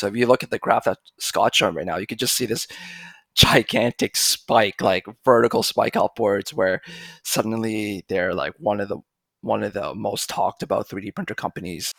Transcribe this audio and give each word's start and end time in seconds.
So 0.00 0.06
if 0.06 0.16
you 0.16 0.26
look 0.26 0.42
at 0.42 0.50
the 0.50 0.58
graph 0.58 0.84
that 0.84 0.98
Scott's 1.18 1.58
showing 1.58 1.74
right 1.74 1.84
now, 1.84 1.98
you 1.98 2.06
could 2.06 2.18
just 2.18 2.34
see 2.34 2.46
this 2.46 2.66
gigantic 3.34 4.16
spike, 4.16 4.80
like 4.80 5.04
vertical 5.24 5.62
spike 5.62 5.94
upwards, 5.94 6.54
where 6.54 6.80
suddenly 7.22 8.04
they're 8.08 8.34
like 8.34 8.54
one 8.58 8.80
of 8.80 8.88
the 8.88 8.98
one 9.42 9.62
of 9.62 9.74
the 9.74 9.94
most 9.94 10.28
talked 10.28 10.62
about 10.62 10.88
3D 10.88 11.14
printer 11.14 11.34
companies. 11.34 11.92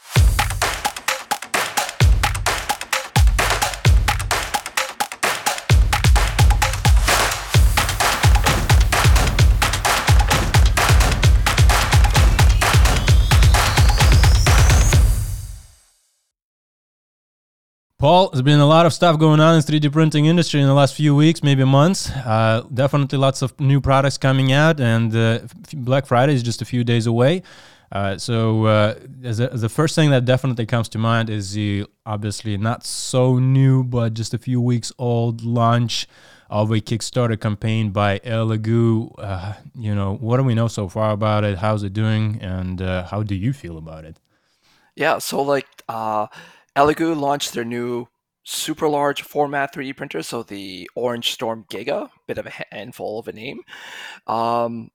Paul, 18.01 18.29
there's 18.29 18.41
been 18.41 18.59
a 18.59 18.65
lot 18.65 18.87
of 18.87 18.93
stuff 18.93 19.19
going 19.19 19.39
on 19.39 19.53
in 19.53 19.61
3D 19.61 19.91
printing 19.91 20.25
industry 20.25 20.59
in 20.59 20.65
the 20.65 20.73
last 20.73 20.95
few 20.95 21.15
weeks, 21.15 21.43
maybe 21.43 21.63
months. 21.63 22.09
Uh, 22.09 22.65
definitely 22.73 23.19
lots 23.19 23.43
of 23.43 23.59
new 23.59 23.79
products 23.79 24.17
coming 24.17 24.51
out, 24.51 24.79
and 24.79 25.15
uh, 25.15 25.41
Black 25.71 26.07
Friday 26.07 26.33
is 26.33 26.41
just 26.41 26.63
a 26.63 26.65
few 26.65 26.83
days 26.83 27.05
away. 27.05 27.43
Uh, 27.91 28.17
so 28.17 28.65
uh, 28.65 28.95
a, 29.23 29.55
the 29.55 29.69
first 29.69 29.93
thing 29.93 30.09
that 30.09 30.25
definitely 30.25 30.65
comes 30.65 30.89
to 30.89 30.97
mind 30.97 31.29
is 31.29 31.53
the 31.53 31.85
obviously 32.03 32.57
not 32.57 32.83
so 32.83 33.37
new, 33.37 33.83
but 33.83 34.15
just 34.15 34.33
a 34.33 34.39
few 34.39 34.59
weeks 34.59 34.91
old 34.97 35.43
launch 35.43 36.07
of 36.49 36.71
a 36.71 36.81
Kickstarter 36.81 37.39
campaign 37.39 37.91
by 37.91 38.17
Elegoo. 38.25 39.13
Uh, 39.19 39.53
you 39.75 39.93
know, 39.93 40.15
what 40.15 40.37
do 40.37 40.43
we 40.43 40.55
know 40.55 40.67
so 40.67 40.89
far 40.89 41.11
about 41.11 41.43
it? 41.43 41.59
How's 41.59 41.83
it 41.83 41.93
doing, 41.93 42.39
and 42.41 42.81
uh, 42.81 43.05
how 43.05 43.21
do 43.21 43.35
you 43.35 43.53
feel 43.53 43.77
about 43.77 44.05
it? 44.05 44.17
Yeah, 44.95 45.19
so 45.19 45.43
like 45.43 45.67
Elegoo 46.75 47.19
launched 47.19 47.53
their 47.53 47.65
new 47.65 48.07
super 48.43 48.87
large 48.87 49.21
format 49.21 49.73
3D 49.73 49.95
printer, 49.95 50.23
so 50.23 50.43
the 50.43 50.89
OrangeStorm 50.97 51.67
Giga, 51.69 52.09
bit 52.27 52.37
of 52.37 52.47
a 52.47 52.65
handful 52.71 53.19
of 53.19 53.27
a 53.27 53.33
name. 53.33 53.61
Um, 54.27 54.89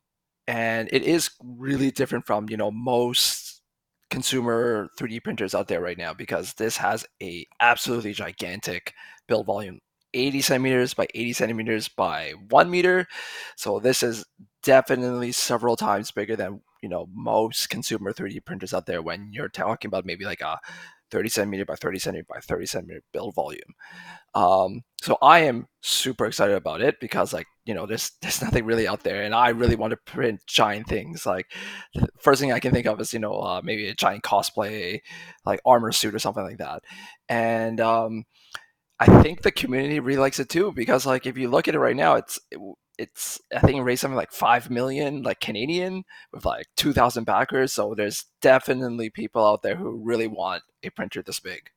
and 0.47 0.89
it 0.93 1.03
is 1.03 1.31
really 1.43 1.91
different 1.91 2.27
from, 2.27 2.49
you 2.49 2.57
know, 2.57 2.71
most 2.71 3.63
consumer 4.11 4.89
3D 4.99 5.23
printers 5.23 5.55
out 5.55 5.69
there 5.69 5.81
right 5.81 5.99
now 5.99 6.15
because 6.15 6.55
this 6.55 6.77
has 6.77 7.05
a 7.23 7.47
absolutely 7.61 8.13
gigantic 8.13 8.95
build 9.27 9.47
volume 9.47 9.81
80 10.15 10.41
centimeters 10.43 10.95
by 10.95 11.07
80 11.15 11.33
centimeters 11.33 11.89
by 11.89 12.33
one 12.51 12.71
meter 12.71 13.09
so 13.57 13.81
this 13.81 14.03
is 14.05 14.25
definitely 14.63 15.33
several 15.33 15.75
times 15.77 16.13
bigger 16.13 16.37
than 16.37 16.61
you 16.83 16.89
know 16.89 17.09
most 17.13 17.69
consumer 17.69 18.13
3d 18.13 18.45
printers 18.45 18.73
out 18.73 18.87
there 18.87 19.03
when 19.03 19.31
you're 19.33 19.49
talking 19.49 19.89
about 19.89 20.07
maybe 20.07 20.25
like 20.25 20.41
a 20.41 20.59
30 21.11 21.29
centimeter 21.29 21.65
by 21.65 21.75
30 21.75 21.99
centimeter 21.99 22.27
by 22.29 22.41
30 22.41 22.67
centimeter 22.67 23.03
build 23.13 23.35
volume. 23.35 23.75
Um, 24.35 24.83
so 25.03 25.17
I 25.23 25.41
am 25.41 25.67
super 25.81 26.27
excited 26.27 26.57
about 26.57 26.81
it 26.81 26.97
because 27.01 27.33
like, 27.33 27.47
you 27.65 27.75
know, 27.75 27.87
there's, 27.87 28.13
there's 28.23 28.43
nothing 28.43 28.65
really 28.65 28.89
out 28.89 29.03
there 29.03 29.23
and 29.23 29.35
I 29.35 29.51
really 29.51 29.77
want 29.77 29.93
to 29.93 30.13
print 30.13 30.41
giant 30.47 30.89
things. 30.89 31.27
Like 31.27 31.47
first 32.19 32.41
thing 32.41 32.53
I 32.53 32.61
can 32.61 32.73
think 32.73 32.87
of 32.87 33.01
is, 33.01 33.13
you 33.13 33.19
know, 33.19 33.39
uh, 33.39 33.61
maybe 33.63 33.89
a 33.89 33.95
giant 33.95 34.25
cosplay, 34.25 35.01
like 35.45 35.61
armor 35.65 35.93
suit 35.93 36.15
or 36.15 36.19
something 36.19 36.45
like 36.45 36.59
that. 36.59 36.83
And, 37.29 37.81
um, 37.81 38.25
I 38.99 39.23
think 39.23 39.43
the 39.43 39.53
community 39.53 40.01
really 40.01 40.19
likes 40.19 40.41
it 40.41 40.49
too 40.49 40.73
because 40.73 41.05
like 41.05 41.27
if 41.27 41.37
you 41.37 41.51
look 41.51 41.69
at 41.69 41.75
it 41.75 41.79
right 41.79 41.97
now, 41.97 42.15
it's 42.15 42.41
it, 42.51 42.59
it's 42.99 43.41
I 43.55 43.61
think 43.61 43.79
it 43.79 43.83
raised 43.83 44.01
something 44.01 44.17
like 44.17 44.33
five 44.33 44.71
million 44.71 45.23
like 45.23 45.41
Canadian 45.41 46.05
with 46.33 46.45
like 46.45 46.67
two 46.77 46.93
thousand 46.93 47.25
backers. 47.25 47.73
So 47.73 47.95
there's 47.95 48.25
definitely 48.41 49.11
people 49.11 49.47
out 49.47 49.63
there 49.63 49.77
who 49.77 50.01
really 50.03 50.27
want 50.27 50.63
a 50.83 50.91
printer 50.91 51.23
this 51.23 51.41
big. 51.41 51.71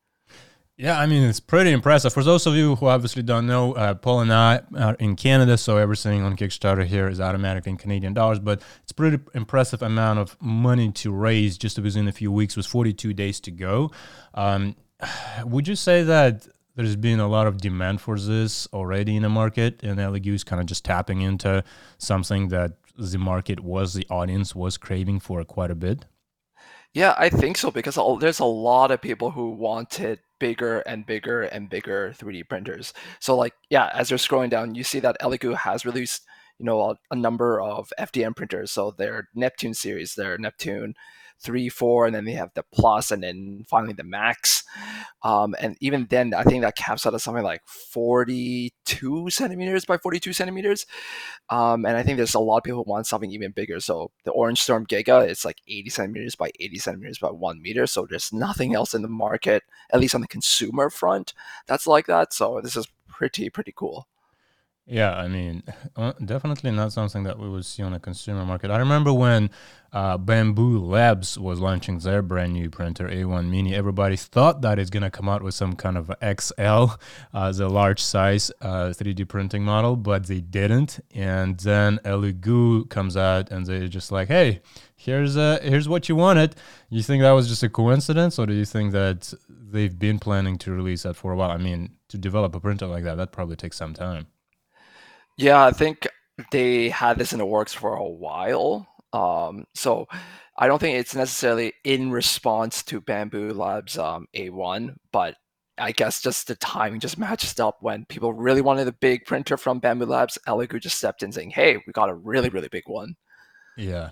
Yeah, 0.76 0.98
I 0.98 1.04
mean 1.04 1.22
it's 1.24 1.40
pretty 1.40 1.72
impressive. 1.72 2.14
For 2.14 2.24
those 2.24 2.46
of 2.46 2.54
you 2.54 2.76
who 2.76 2.86
obviously 2.86 3.22
don't 3.22 3.46
know, 3.46 3.74
uh, 3.74 3.92
Paul 3.94 4.20
and 4.20 4.32
I 4.32 4.62
are 4.78 4.94
in 4.94 5.14
Canada, 5.14 5.58
so 5.58 5.76
everything 5.76 6.22
on 6.22 6.36
Kickstarter 6.36 6.86
here 6.86 7.06
is 7.06 7.20
automatically 7.20 7.72
in 7.72 7.76
Canadian 7.76 8.14
dollars. 8.14 8.38
But 8.38 8.62
it's 8.82 8.92
pretty 8.92 9.18
impressive 9.34 9.82
amount 9.82 10.20
of 10.20 10.38
money 10.40 10.90
to 10.92 11.12
raise 11.12 11.58
just 11.58 11.78
within 11.78 12.08
a 12.08 12.12
few 12.12 12.32
weeks, 12.32 12.56
with 12.56 12.66
42 12.66 13.12
days 13.12 13.40
to 13.40 13.50
go. 13.50 13.90
Um, 14.32 14.74
would 15.44 15.68
you 15.68 15.76
say 15.76 16.02
that 16.02 16.48
there's 16.76 16.96
been 16.96 17.20
a 17.20 17.28
lot 17.28 17.46
of 17.46 17.58
demand 17.58 18.00
for 18.00 18.18
this 18.18 18.68
already 18.72 19.16
in 19.16 19.22
the 19.22 19.28
market, 19.28 19.82
and 19.82 19.98
Elegoo 19.98 20.34
is 20.34 20.44
kind 20.44 20.60
of 20.60 20.66
just 20.66 20.84
tapping 20.84 21.20
into 21.20 21.64
something 21.98 22.48
that 22.48 22.72
the 22.96 23.18
market 23.18 23.60
was, 23.60 23.94
the 23.94 24.06
audience 24.10 24.54
was 24.54 24.76
craving 24.76 25.20
for 25.20 25.44
quite 25.44 25.70
a 25.70 25.74
bit. 25.74 26.06
Yeah, 26.92 27.14
I 27.16 27.28
think 27.28 27.56
so 27.56 27.70
because 27.70 27.98
there's 28.20 28.40
a 28.40 28.44
lot 28.44 28.90
of 28.90 29.00
people 29.00 29.30
who 29.30 29.50
wanted 29.50 30.18
bigger 30.40 30.80
and 30.80 31.06
bigger 31.06 31.42
and 31.42 31.70
bigger 31.70 32.14
3D 32.18 32.48
printers. 32.48 32.92
So 33.20 33.36
like, 33.36 33.54
yeah, 33.68 33.90
as 33.94 34.10
you're 34.10 34.18
scrolling 34.18 34.50
down, 34.50 34.74
you 34.74 34.82
see 34.82 34.98
that 35.00 35.20
Elegoo 35.20 35.54
has 35.54 35.86
released, 35.86 36.24
you 36.58 36.64
know, 36.64 36.80
a, 36.80 36.96
a 37.12 37.16
number 37.16 37.60
of 37.60 37.92
FDM 37.98 38.34
printers. 38.34 38.72
So 38.72 38.90
their 38.90 39.28
Neptune 39.36 39.74
series, 39.74 40.16
their 40.16 40.36
Neptune 40.36 40.94
three, 41.40 41.68
four, 41.68 42.06
and 42.06 42.14
then 42.14 42.24
they 42.24 42.32
have 42.32 42.52
the 42.54 42.62
plus, 42.72 43.10
and 43.10 43.22
then 43.22 43.64
finally 43.68 43.92
the 43.92 44.04
max. 44.04 44.64
Um, 45.22 45.54
and 45.60 45.76
even 45.80 46.06
then, 46.10 46.34
I 46.34 46.44
think 46.44 46.62
that 46.62 46.76
caps 46.76 47.06
out 47.06 47.14
at 47.14 47.20
something 47.20 47.42
like 47.42 47.62
42 47.66 49.30
centimeters 49.30 49.84
by 49.84 49.96
42 49.96 50.32
centimeters. 50.32 50.86
Um, 51.48 51.84
and 51.86 51.96
I 51.96 52.02
think 52.02 52.16
there's 52.16 52.34
a 52.34 52.40
lot 52.40 52.58
of 52.58 52.64
people 52.64 52.84
who 52.84 52.90
want 52.90 53.06
something 53.06 53.30
even 53.32 53.52
bigger. 53.52 53.80
So 53.80 54.10
the 54.24 54.32
OrangeStorm 54.32 54.86
Giga, 54.86 55.26
it's 55.26 55.44
like 55.44 55.60
80 55.66 55.90
centimeters 55.90 56.34
by 56.34 56.50
80 56.60 56.78
centimeters 56.78 57.18
by 57.18 57.30
one 57.30 57.60
meter. 57.60 57.86
So 57.86 58.06
there's 58.08 58.32
nothing 58.32 58.74
else 58.74 58.94
in 58.94 59.02
the 59.02 59.08
market, 59.08 59.64
at 59.92 60.00
least 60.00 60.14
on 60.14 60.20
the 60.20 60.28
consumer 60.28 60.90
front, 60.90 61.34
that's 61.66 61.86
like 61.86 62.06
that. 62.06 62.32
So 62.32 62.60
this 62.62 62.76
is 62.76 62.88
pretty, 63.08 63.50
pretty 63.50 63.72
cool. 63.74 64.06
Yeah, 64.90 65.16
I 65.16 65.28
mean, 65.28 65.62
uh, 65.94 66.14
definitely 66.24 66.72
not 66.72 66.92
something 66.92 67.22
that 67.22 67.38
we 67.38 67.48
would 67.48 67.64
see 67.64 67.80
on 67.80 67.94
a 67.94 68.00
consumer 68.00 68.44
market. 68.44 68.72
I 68.72 68.78
remember 68.78 69.12
when 69.12 69.50
uh, 69.92 70.18
Bambu 70.18 70.84
Labs 70.84 71.38
was 71.38 71.60
launching 71.60 72.00
their 72.00 72.22
brand 72.22 72.54
new 72.54 72.68
printer 72.70 73.08
A1 73.08 73.48
Mini. 73.48 73.72
Everybody 73.72 74.16
thought 74.16 74.62
that 74.62 74.80
it's 74.80 74.90
going 74.90 75.04
to 75.04 75.10
come 75.10 75.28
out 75.28 75.44
with 75.44 75.54
some 75.54 75.76
kind 75.76 75.96
of 75.96 76.10
XL, 76.20 76.96
uh, 77.32 77.52
the 77.52 77.68
large 77.68 78.02
size 78.02 78.50
uh, 78.62 78.86
3D 78.88 79.28
printing 79.28 79.62
model, 79.62 79.94
but 79.94 80.26
they 80.26 80.40
didn't. 80.40 80.98
And 81.14 81.56
then 81.60 82.00
Elegoo 82.04 82.90
comes 82.90 83.16
out 83.16 83.52
and 83.52 83.66
they're 83.66 83.86
just 83.86 84.10
like, 84.10 84.26
"Hey, 84.26 84.60
here's 84.96 85.36
uh, 85.36 85.60
here's 85.62 85.88
what 85.88 86.08
you 86.08 86.16
wanted." 86.16 86.56
You 86.88 87.04
think 87.04 87.22
that 87.22 87.30
was 87.30 87.46
just 87.48 87.62
a 87.62 87.68
coincidence, 87.68 88.40
or 88.40 88.46
do 88.46 88.54
you 88.54 88.64
think 88.64 88.90
that 88.90 89.32
they've 89.48 89.96
been 89.96 90.18
planning 90.18 90.58
to 90.58 90.72
release 90.72 91.04
that 91.04 91.14
for 91.14 91.30
a 91.30 91.36
while? 91.36 91.52
I 91.52 91.58
mean, 91.58 91.92
to 92.08 92.18
develop 92.18 92.56
a 92.56 92.60
printer 92.60 92.88
like 92.88 93.04
that, 93.04 93.18
that 93.18 93.30
probably 93.30 93.54
takes 93.54 93.76
some 93.76 93.94
time. 93.94 94.26
Yeah, 95.40 95.64
I 95.64 95.70
think 95.70 96.06
they 96.50 96.90
had 96.90 97.16
this 97.16 97.32
in 97.32 97.38
the 97.38 97.46
works 97.46 97.72
for 97.72 97.94
a 97.94 98.04
while. 98.04 98.86
Um, 99.14 99.64
so 99.74 100.06
I 100.58 100.66
don't 100.66 100.78
think 100.78 100.98
it's 100.98 101.14
necessarily 101.14 101.72
in 101.82 102.10
response 102.10 102.82
to 102.84 103.00
Bambu 103.00 103.56
Labs 103.56 103.96
um, 103.96 104.26
A1, 104.36 104.96
but 105.12 105.36
I 105.78 105.92
guess 105.92 106.20
just 106.20 106.48
the 106.48 106.56
timing 106.56 107.00
just 107.00 107.16
matched 107.18 107.58
up 107.58 107.78
when 107.80 108.04
people 108.04 108.34
really 108.34 108.60
wanted 108.60 108.86
a 108.86 108.92
big 108.92 109.24
printer 109.24 109.56
from 109.56 109.80
Bambu 109.80 110.06
Labs. 110.06 110.36
Elegoo 110.46 110.78
just 110.78 110.98
stepped 110.98 111.22
in 111.22 111.32
saying, 111.32 111.50
"Hey, 111.50 111.78
we 111.86 111.92
got 111.94 112.10
a 112.10 112.14
really, 112.14 112.50
really 112.50 112.68
big 112.68 112.84
one." 112.86 113.14
Yeah, 113.78 114.10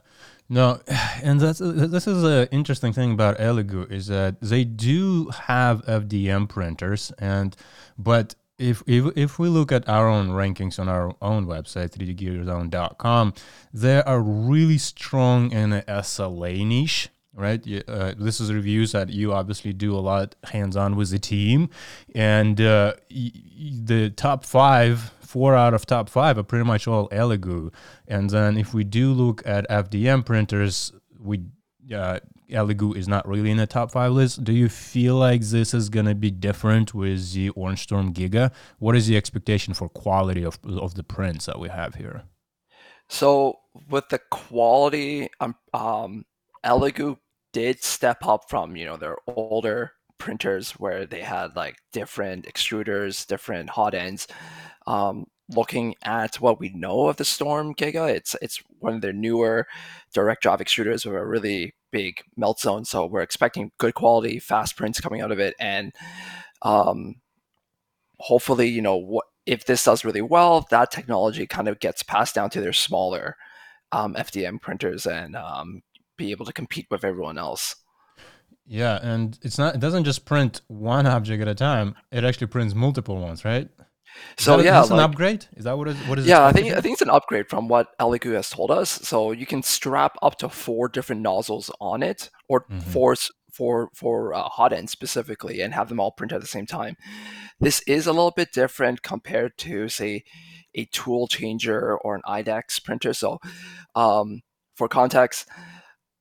no, 0.49 0.81
and 1.23 1.39
that's 1.39 1.59
this 1.59 2.07
is 2.07 2.25
an 2.25 2.49
interesting 2.51 2.95
thing 2.95 3.13
about 3.13 3.37
Elegoo 3.37 3.93
is 3.93 4.07
that 4.07 4.41
they 4.41 4.65
do 4.65 5.27
have 5.29 5.85
FDM 5.85 6.49
printers, 6.49 7.13
and 7.19 7.55
but 7.99 8.35
if, 8.59 8.83
if 8.87 9.17
if 9.17 9.39
we 9.39 9.49
look 9.49 9.71
at 9.73 9.89
our 9.89 10.09
own 10.09 10.31
rankings 10.31 10.79
on 10.79 10.89
our 10.89 11.15
own 11.23 11.47
website 11.47 11.91
3dgearzone.com 11.91 13.33
they 13.73 14.03
are 14.03 14.21
really 14.21 14.79
strong 14.79 15.53
in 15.53 15.71
the 15.71 15.83
sla 15.83 16.67
niche 16.67 17.09
right? 17.39 17.65
Uh, 17.87 18.15
this 18.19 18.41
is 18.41 18.53
reviews 18.53 18.93
that 18.93 19.11
you 19.11 19.33
obviously 19.33 19.73
do 19.73 19.95
a 19.95 20.01
lot 20.01 20.35
hands-on 20.45 20.97
with 20.97 21.11
the 21.11 21.21
team. 21.21 21.71
And 22.15 22.61
uh, 22.61 22.95
the 23.09 24.13
top 24.17 24.45
five 24.45 25.13
four 25.21 25.55
out 25.55 25.75
of 25.75 25.85
top 25.85 26.09
five 26.09 26.39
are 26.39 26.43
pretty 26.43 26.65
much 26.65 26.89
all 26.89 27.09
elegoo. 27.11 27.73
And 28.09 28.31
then 28.31 28.57
if 28.57 28.75
we 28.75 28.83
do 28.83 29.13
look 29.13 29.47
at 29.47 29.69
fdm 29.69 30.25
printers 30.25 30.93
we 31.21 31.43
uh, 31.95 32.19
Elegoo 32.51 32.97
is 32.97 33.09
not 33.09 33.27
really 33.29 33.51
in 33.51 33.57
the 33.57 33.67
top 33.67 33.91
five 33.91 34.13
list. 34.13 34.45
Do 34.45 34.53
you 34.53 34.69
feel 34.69 35.17
like 35.17 35.43
this 35.43 35.75
is 35.75 35.89
gonna 35.89 36.15
be 36.15 36.31
different 36.31 36.95
with 36.95 37.33
the 37.33 37.51
OrangeStorm 37.51 38.13
Giga? 38.13 38.53
What 38.79 38.97
is 38.97 39.07
the 39.07 39.17
expectation 39.17 39.75
for 39.75 39.89
quality 39.89 40.45
of 40.45 40.59
of 40.65 40.95
the 40.95 41.03
prints 41.03 41.47
that 41.47 41.59
we 41.59 41.69
have 41.69 41.97
here? 41.97 42.25
So 43.09 43.59
with 43.89 44.09
the 44.09 44.21
quality, 44.31 45.29
um, 45.41 45.55
um 45.75 46.25
Elegoo 46.65 47.19
did 47.53 47.83
step 47.83 48.27
up 48.27 48.49
from 48.49 48.77
you 48.77 48.85
know 48.85 48.97
their 48.97 49.17
older 49.27 49.93
printers 50.19 50.73
where 50.73 51.07
they 51.07 51.23
had 51.23 51.57
like 51.57 51.77
different 51.93 52.47
extruders, 52.47 53.27
different 53.27 53.71
hot 53.71 53.95
ends. 53.95 54.27
Um, 54.87 55.27
looking 55.51 55.95
at 56.03 56.37
what 56.37 56.61
we 56.61 56.69
know 56.71 57.09
of 57.09 57.17
the 57.17 57.25
Storm 57.25 57.75
Giga, 57.75 58.11
it's 58.11 58.37
it's 58.43 58.63
one 58.81 58.95
of 58.95 59.01
their 59.01 59.13
newer 59.13 59.67
direct 60.13 60.43
drive 60.43 60.61
extruders 60.61 61.07
with 61.07 61.15
a 61.15 61.25
really 61.25 61.75
big 61.91 62.23
melt 62.37 62.61
zone. 62.61 62.85
So 62.85 63.07
we're 63.07 63.23
expecting 63.23 63.73
good 63.79 63.95
quality, 63.95 64.39
fast 64.39 64.77
prints 64.77 65.01
coming 65.01 65.21
out 65.21 65.33
of 65.33 65.39
it. 65.39 65.55
And 65.59 65.93
um, 66.63 67.17
hopefully, 68.19 68.69
you 68.69 68.83
know, 68.83 69.23
if 69.47 69.65
this 69.65 69.85
does 69.85 70.05
really 70.05 70.23
well, 70.23 70.67
that 70.71 70.91
technology 70.91 71.47
kind 71.47 71.69
of 71.69 71.81
gets 71.81 72.03
passed 72.03 72.35
down 72.35 72.51
to 72.51 72.61
their 72.61 72.73
smaller 72.73 73.37
um, 73.93 74.15
FDM 74.15 74.61
printers 74.61 75.07
and 75.07 75.37
um, 75.37 75.83
be 76.17 76.31
able 76.31 76.45
to 76.45 76.53
compete 76.53 76.87
with 76.91 77.05
everyone 77.05 77.39
else. 77.39 77.77
Yeah, 78.67 78.99
and 79.03 79.39
it's 79.43 79.57
not. 79.57 79.75
It 79.75 79.81
doesn't 79.81 80.05
just 80.05 80.27
print 80.27 80.61
one 80.69 81.07
object 81.17 81.41
at 81.41 81.49
a 81.49 81.55
time. 81.55 81.95
It 82.13 82.25
actually 82.25 82.49
prints 82.49 82.75
multiple 82.75 83.17
ones, 83.17 83.45
right? 83.45 83.69
So 84.37 84.57
that, 84.57 84.65
yeah, 84.65 84.83
is 84.83 84.91
like, 84.91 84.99
an 84.99 85.05
upgrade? 85.05 85.47
Is 85.57 85.65
that 85.65 85.77
what 85.77 85.89
is 85.89 85.97
what 86.09 86.19
is? 86.19 86.27
Yeah, 86.27 86.45
I 86.45 86.53
think 86.53 86.73
I 86.73 86.81
think 86.81 86.95
it's 86.95 87.03
an 87.03 87.11
upgrade 87.11 87.49
from 87.49 87.69
what 87.69 87.97
Elegoo 87.99 88.35
has 88.35 88.51
told 88.51 88.71
us. 88.71 88.91
So 88.91 89.33
you 89.33 89.47
can 89.47 89.63
strap 89.63 90.17
up 90.23 90.39
to 90.39 90.49
four 90.49 90.89
different 90.89 91.23
nozzles 91.23 91.71
on 91.81 92.03
it, 92.03 92.31
or 92.49 92.63
mm-hmm. 92.63 92.79
four 92.79 93.17
for 93.53 93.91
for 93.95 94.35
uh, 94.35 94.43
hot 94.45 94.73
end 94.73 94.91
specifically, 94.91 95.61
and 95.61 95.75
have 95.75 95.89
them 95.89 96.01
all 96.01 96.13
print 96.13 96.33
at 96.33 96.41
the 96.41 96.47
same 96.47 96.67
time. 96.67 96.97
This 97.61 97.83
is 97.87 98.07
a 98.07 98.13
little 98.13 98.31
bit 98.31 98.53
different 98.53 99.03
compared 99.03 99.59
to 99.59 99.89
say 99.89 100.25
a 100.75 100.85
tool 100.87 101.27
changer 101.27 101.97
or 101.99 102.15
an 102.15 102.23
IDEX 102.27 102.83
printer. 102.85 103.13
So 103.13 103.39
um, 103.95 104.43
for 104.77 104.89
context, 104.89 105.49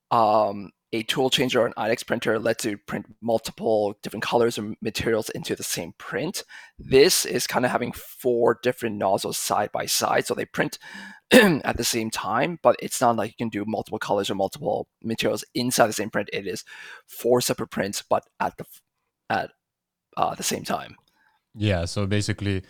um, 0.10 0.72
a 0.94 1.04
tool 1.04 1.30
changer 1.30 1.62
or 1.62 1.68
an 1.68 1.74
IDEX 1.78 2.06
printer 2.06 2.40
lets 2.40 2.64
you 2.64 2.78
print 2.78 3.06
multiple 3.22 3.98
different 4.02 4.24
colors 4.24 4.58
and 4.58 4.78
materials 4.82 5.30
into 5.30 5.56
the 5.56 5.64
same 5.64 5.94
print. 5.98 6.44
This 6.80 7.26
is 7.26 7.46
kind 7.46 7.66
of 7.66 7.72
having 7.72 7.92
four 7.92 8.60
different 8.64 8.96
nozzles 8.96 9.38
side 9.38 9.72
by 9.72 9.86
side, 9.86 10.26
so 10.26 10.34
they 10.34 10.46
print 10.46 10.80
at 11.32 11.76
the 11.76 11.84
same 11.84 12.10
time, 12.10 12.58
but 12.64 12.78
it's 12.80 13.02
not 13.02 13.18
like 13.18 13.32
you 13.32 13.38
can 13.38 13.50
do 13.50 13.66
multiple 13.68 14.00
colors 14.00 14.30
or 14.30 14.36
multiple 14.36 14.88
materials 15.04 15.44
inside 15.54 15.88
the 15.88 15.94
same 15.94 16.10
print. 16.10 16.30
It 16.32 16.48
is 16.48 16.64
four 17.06 17.42
separate 17.42 17.68
prints, 17.68 18.02
but 18.02 18.24
at 18.40 18.58
the 18.58 18.66
at 19.30 19.52
uh, 20.16 20.36
the 20.36 20.44
same 20.44 20.64
time. 20.64 20.96
Yeah, 21.54 21.86
so 21.86 22.06
basically 22.06 22.64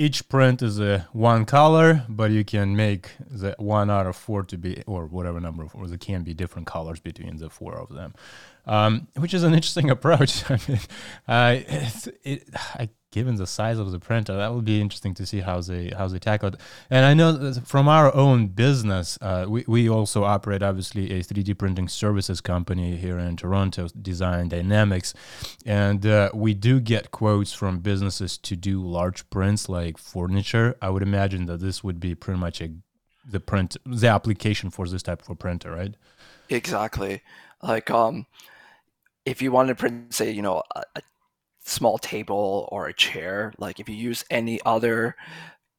each 0.00 0.30
print 0.30 0.62
is 0.62 0.80
a 0.80 1.06
one 1.12 1.44
color, 1.44 2.06
but 2.08 2.30
you 2.30 2.42
can 2.42 2.74
make 2.74 3.10
the 3.20 3.54
one 3.58 3.90
out 3.90 4.06
of 4.06 4.16
four 4.16 4.42
to 4.44 4.56
be, 4.56 4.82
or 4.86 5.04
whatever 5.04 5.38
number 5.38 5.62
of, 5.62 5.74
or 5.74 5.86
there 5.88 5.98
can 5.98 6.22
be 6.22 6.32
different 6.32 6.66
colors 6.66 7.00
between 7.00 7.36
the 7.36 7.50
four 7.50 7.74
of 7.74 7.90
them, 7.90 8.14
um, 8.64 9.08
which 9.18 9.34
is 9.34 9.42
an 9.42 9.52
interesting 9.52 9.90
approach. 9.96 10.50
I 10.50 10.58
mean, 10.66 10.80
uh, 11.28 11.56
it, 12.24 12.48
I 12.54 12.88
given 13.10 13.36
the 13.36 13.46
size 13.46 13.78
of 13.78 13.90
the 13.90 13.98
printer, 13.98 14.36
that 14.36 14.52
will 14.52 14.62
be 14.62 14.80
interesting 14.80 15.14
to 15.14 15.26
see 15.26 15.40
how 15.40 15.60
they 15.60 15.92
how 15.96 16.06
they 16.08 16.18
tackle 16.18 16.48
it. 16.48 16.56
And 16.88 17.04
I 17.04 17.14
know 17.14 17.52
from 17.64 17.88
our 17.88 18.14
own 18.14 18.48
business, 18.48 19.18
uh, 19.20 19.46
we 19.48 19.64
we 19.66 19.88
also 19.88 20.24
operate 20.24 20.62
obviously 20.62 21.10
a 21.12 21.22
3D 21.22 21.58
printing 21.58 21.88
services 21.88 22.40
company 22.40 22.96
here 22.96 23.18
in 23.18 23.36
Toronto, 23.36 23.88
Design 24.00 24.48
Dynamics, 24.48 25.14
and 25.66 26.06
uh, 26.06 26.30
we 26.34 26.54
do 26.54 26.80
get 26.80 27.10
quotes 27.10 27.52
from 27.52 27.80
businesses 27.80 28.38
to 28.38 28.56
do 28.56 28.82
large 28.82 29.28
prints 29.30 29.68
like 29.68 29.98
furniture. 29.98 30.76
I 30.80 30.90
would 30.90 31.02
imagine 31.02 31.46
that 31.46 31.60
this 31.60 31.82
would 31.82 32.00
be 32.00 32.14
pretty 32.14 32.38
much 32.38 32.60
a 32.60 32.70
the 33.28 33.40
print 33.40 33.76
the 33.84 34.08
application 34.08 34.70
for 34.70 34.88
this 34.88 35.02
type 35.02 35.28
of 35.28 35.38
printer, 35.38 35.72
right? 35.72 35.94
Exactly. 36.48 37.22
Like 37.62 37.90
um 37.90 38.26
if 39.24 39.42
you 39.42 39.52
wanted 39.52 39.68
to 39.68 39.74
print 39.74 40.14
say 40.14 40.30
you 40.30 40.42
know 40.42 40.62
a, 40.74 40.82
a 40.96 41.02
small 41.70 41.98
table 41.98 42.68
or 42.70 42.86
a 42.86 42.94
chair. 42.94 43.52
Like 43.58 43.80
if 43.80 43.88
you 43.88 43.94
use 43.94 44.24
any 44.30 44.60
other 44.64 45.16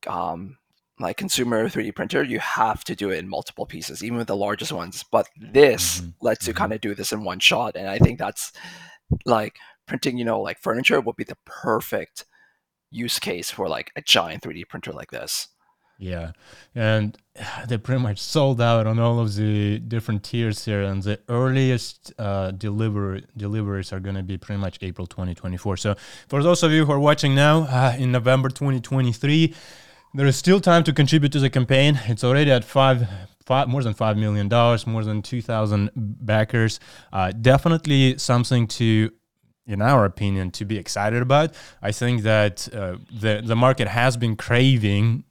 um, 0.07 0.57
like 0.99 1.17
consumer 1.17 1.67
3D 1.67 1.95
printer, 1.95 2.23
you 2.23 2.39
have 2.39 2.83
to 2.85 2.95
do 2.95 3.09
it 3.09 3.19
in 3.19 3.29
multiple 3.29 3.65
pieces, 3.65 4.03
even 4.03 4.17
with 4.17 4.27
the 4.27 4.35
largest 4.35 4.71
ones. 4.71 5.03
But 5.11 5.27
this 5.37 5.99
mm-hmm. 5.99 6.09
lets 6.21 6.47
you 6.47 6.53
mm-hmm. 6.53 6.59
kind 6.59 6.73
of 6.73 6.81
do 6.81 6.95
this 6.95 7.11
in 7.11 7.23
one 7.23 7.39
shot, 7.39 7.75
and 7.75 7.87
I 7.87 7.99
think 7.99 8.19
that's 8.19 8.51
like 9.25 9.57
printing. 9.87 10.17
You 10.17 10.25
know, 10.25 10.41
like 10.41 10.59
furniture 10.59 11.01
would 11.01 11.15
be 11.15 11.23
the 11.23 11.37
perfect 11.45 12.25
use 12.91 13.19
case 13.19 13.49
for 13.49 13.67
like 13.69 13.91
a 13.95 14.01
giant 14.01 14.43
3D 14.43 14.67
printer 14.67 14.91
like 14.91 15.11
this. 15.11 15.47
Yeah, 16.01 16.31
and 16.73 17.15
they 17.67 17.77
pretty 17.77 18.01
much 18.01 18.19
sold 18.19 18.59
out 18.59 18.87
on 18.87 18.97
all 18.97 19.19
of 19.19 19.35
the 19.35 19.77
different 19.79 20.23
tiers 20.23 20.65
here, 20.65 20.81
and 20.81 21.01
the 21.03 21.19
earliest 21.29 22.11
uh, 22.17 22.51
delivery 22.51 23.23
deliveries 23.37 23.93
are 23.93 23.99
going 23.99 24.15
to 24.15 24.23
be 24.23 24.37
pretty 24.37 24.59
much 24.59 24.79
April 24.81 25.05
2024. 25.05 25.77
So, 25.77 25.95
for 26.27 26.41
those 26.41 26.63
of 26.63 26.71
you 26.71 26.85
who 26.85 26.91
are 26.91 26.99
watching 26.99 27.35
now 27.35 27.61
uh, 27.61 27.95
in 27.97 28.11
November 28.11 28.49
2023, 28.49 29.53
there 30.15 30.25
is 30.25 30.35
still 30.35 30.59
time 30.59 30.83
to 30.83 30.91
contribute 30.91 31.31
to 31.33 31.39
the 31.39 31.51
campaign. 31.51 31.99
It's 32.07 32.23
already 32.23 32.51
at 32.51 32.65
five 32.65 33.07
Five, 33.43 33.67
more 33.67 33.81
than 33.81 33.95
$5 33.95 34.17
million, 34.17 34.47
more 34.85 35.03
than 35.03 35.23
2,000 35.23 35.89
backers. 35.95 36.79
Uh, 37.11 37.31
definitely 37.31 38.19
something 38.19 38.67
to 38.67 39.11
in 39.67 39.81
our 39.81 40.05
opinion, 40.05 40.51
to 40.51 40.65
be 40.65 40.77
excited 40.77 41.21
about. 41.21 41.53
I 41.81 41.91
think 41.91 42.23
that 42.23 42.67
uh, 42.73 42.97
the 43.11 43.41
the 43.43 43.55
market 43.55 43.87
has 43.87 44.17
been 44.17 44.35
craving 44.35 45.23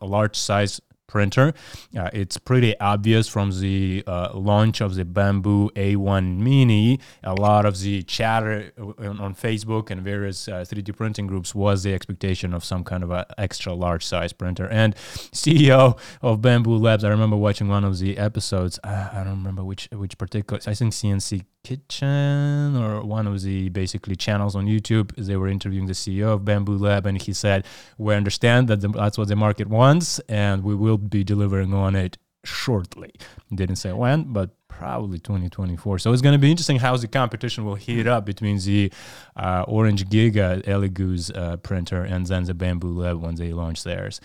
a 0.00 0.06
large 0.06 0.36
size 0.36 0.80
printer. 1.06 1.54
Uh, 1.96 2.10
it's 2.12 2.38
pretty 2.38 2.78
obvious 2.80 3.28
from 3.28 3.50
the 3.60 4.02
uh, 4.06 4.30
launch 4.34 4.80
of 4.80 4.94
the 4.94 5.04
Bambu 5.04 5.70
A1 5.72 6.38
Mini. 6.38 7.00
A 7.22 7.34
lot 7.34 7.64
of 7.64 7.80
the 7.80 8.02
chatter 8.02 8.72
on, 8.78 9.20
on 9.20 9.34
Facebook 9.34 9.90
and 9.90 10.02
various 10.02 10.48
uh, 10.48 10.64
3D 10.66 10.96
printing 10.96 11.26
groups 11.26 11.54
was 11.54 11.82
the 11.82 11.94
expectation 11.94 12.54
of 12.54 12.64
some 12.64 12.84
kind 12.84 13.02
of 13.02 13.10
an 13.10 13.24
extra 13.38 13.72
large 13.72 14.04
size 14.04 14.32
printer. 14.32 14.68
And 14.68 14.94
CEO 14.96 15.98
of 16.22 16.40
Bambu 16.40 16.80
Labs, 16.80 17.04
I 17.04 17.08
remember 17.08 17.36
watching 17.36 17.68
one 17.68 17.84
of 17.84 17.98
the 17.98 18.18
episodes. 18.18 18.78
Uh, 18.82 19.10
I 19.12 19.24
don't 19.24 19.38
remember 19.38 19.64
which 19.64 19.88
which 19.92 20.18
particular. 20.18 20.60
I 20.66 20.74
think 20.74 20.92
CNC 20.92 21.44
Kitchen 21.64 22.76
or 22.76 23.02
one 23.02 23.26
of 23.26 23.40
the 23.40 23.70
basically 23.70 24.14
channels 24.14 24.54
on 24.54 24.66
YouTube. 24.66 25.12
They 25.16 25.36
were 25.36 25.48
interviewing 25.48 25.86
the 25.86 25.94
CEO 25.94 26.34
of 26.34 26.42
Bambu 26.42 26.78
Lab, 26.78 27.06
and 27.06 27.20
he 27.20 27.32
said, 27.32 27.64
"We 27.96 28.14
understand 28.14 28.68
that 28.68 28.82
the, 28.82 28.88
that's 28.88 29.16
what 29.16 29.28
the 29.28 29.36
market 29.36 29.68
wants, 29.68 30.18
and 30.28 30.62
we 30.62 30.74
will 30.74 30.93
be 30.98 31.24
delivering 31.24 31.74
on 31.74 31.94
it 31.94 32.18
shortly." 32.44 33.12
Didn't 33.54 33.76
say 33.76 33.92
when, 33.92 34.32
but 34.32 34.50
probably 34.78 35.18
2024. 35.18 35.98
So 35.98 36.12
it's 36.12 36.22
going 36.22 36.32
to 36.32 36.38
be 36.38 36.50
interesting 36.50 36.78
how 36.78 36.96
the 36.96 37.06
competition 37.06 37.64
will 37.64 37.76
heat 37.76 38.06
up 38.06 38.26
between 38.26 38.58
the 38.58 38.92
uh, 39.36 39.64
Orange 39.68 40.04
Giga 40.06 40.62
Elegoo's 40.64 41.30
uh, 41.30 41.56
printer 41.58 42.02
and 42.02 42.26
then 42.26 42.44
the 42.44 42.54
Bambu 42.54 42.96
Lab 42.96 43.22
when 43.22 43.36
they 43.36 43.52
launch 43.52 43.84
theirs. 43.84 44.20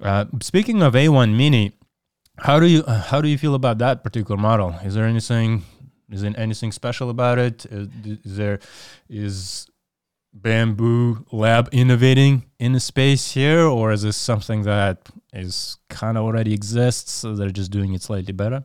Uh, 0.00 0.26
speaking 0.40 0.82
of 0.82 0.94
A1 0.94 1.36
Mini. 1.36 1.72
How 2.40 2.60
do 2.60 2.66
you 2.66 2.84
uh, 2.84 3.02
how 3.02 3.20
do 3.20 3.28
you 3.28 3.36
feel 3.36 3.56
about 3.56 3.78
that 3.78 4.04
particular 4.04 4.40
model? 4.40 4.70
Is 4.84 4.94
there 4.94 5.04
anything 5.04 5.64
is 6.08 6.22
there 6.22 6.32
anything 6.36 6.70
special 6.70 7.10
about 7.10 7.38
it? 7.38 7.66
Uh, 7.66 7.86
is 8.24 8.36
there 8.36 8.60
is 9.08 9.66
Bambu 10.38 11.26
Lab 11.32 11.68
innovating 11.72 12.44
in 12.60 12.72
the 12.74 12.80
space 12.80 13.32
here, 13.32 13.62
or 13.62 13.90
is 13.90 14.02
this 14.02 14.16
something 14.16 14.62
that 14.62 15.08
is 15.32 15.76
kind 15.88 16.16
of 16.16 16.24
already 16.24 16.54
exists? 16.54 17.12
So 17.12 17.34
they're 17.34 17.50
just 17.50 17.70
doing 17.70 17.94
it 17.94 18.02
slightly 18.02 18.32
better. 18.32 18.64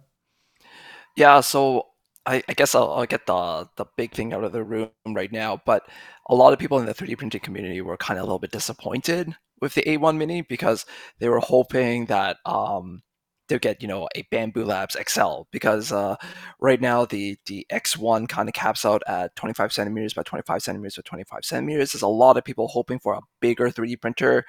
Yeah, 1.16 1.42
so 1.42 1.88
I, 2.26 2.44
I 2.48 2.54
guess 2.54 2.74
I'll, 2.76 2.92
I'll, 2.92 3.06
get 3.06 3.26
the 3.28 3.70
the 3.76 3.86
big 3.98 4.12
thing 4.12 4.34
out 4.34 4.44
of 4.44 4.52
the 4.52 4.64
room 4.64 4.90
right 5.08 5.32
now. 5.32 5.62
But 5.66 5.88
a 6.28 6.36
lot 6.36 6.54
of 6.54 6.60
people 6.60 6.80
in 6.80 6.86
the 6.86 6.94
3D 6.94 7.18
printing 7.18 7.42
community 7.42 7.82
were 7.82 7.98
kind 7.98 8.18
of 8.18 8.24
a 8.24 8.26
little 8.26 8.40
bit 8.40 8.52
disappointed 8.52 9.36
with 9.62 9.76
the 9.76 9.84
A1 9.84 10.18
Mini 10.18 10.42
because 10.42 10.86
they 11.20 11.30
were 11.30 11.40
hoping 11.40 12.06
that 12.08 12.38
um, 12.46 13.04
to 13.50 13.60
get 13.60 13.82
you 13.82 13.88
know 13.88 14.08
a 14.16 14.24
Bambu 14.32 14.66
Labs 14.66 14.96
XL 15.08 15.44
because 15.52 15.92
uh, 15.92 16.16
right 16.60 16.80
now 16.80 17.06
the 17.06 17.38
the 17.46 17.66
X1 17.72 18.28
kind 18.30 18.50
of 18.50 18.54
caps 18.54 18.86
out 18.86 19.04
at 19.08 19.36
25 19.36 19.72
centimeters 19.74 20.14
by 20.14 20.24
25 20.24 20.62
centimeters 20.62 20.96
by 20.96 21.02
25 21.06 21.46
centimeters. 21.46 21.92
There's 21.92 22.02
a 22.02 22.08
lot 22.08 22.38
of 22.38 22.44
people 22.44 22.68
hoping 22.68 23.00
for 23.00 23.14
a 23.14 23.22
bigger 23.42 23.70
3D 23.70 24.02
printer 24.02 24.46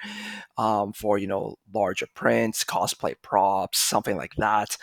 um, 0.57 0.93
for 0.93 1.17
you 1.17 1.27
know 1.27 1.55
larger 1.73 2.07
prints, 2.15 2.63
cosplay 2.63 3.15
props, 3.21 3.79
something 3.79 4.17
like 4.17 4.35
that. 4.37 4.77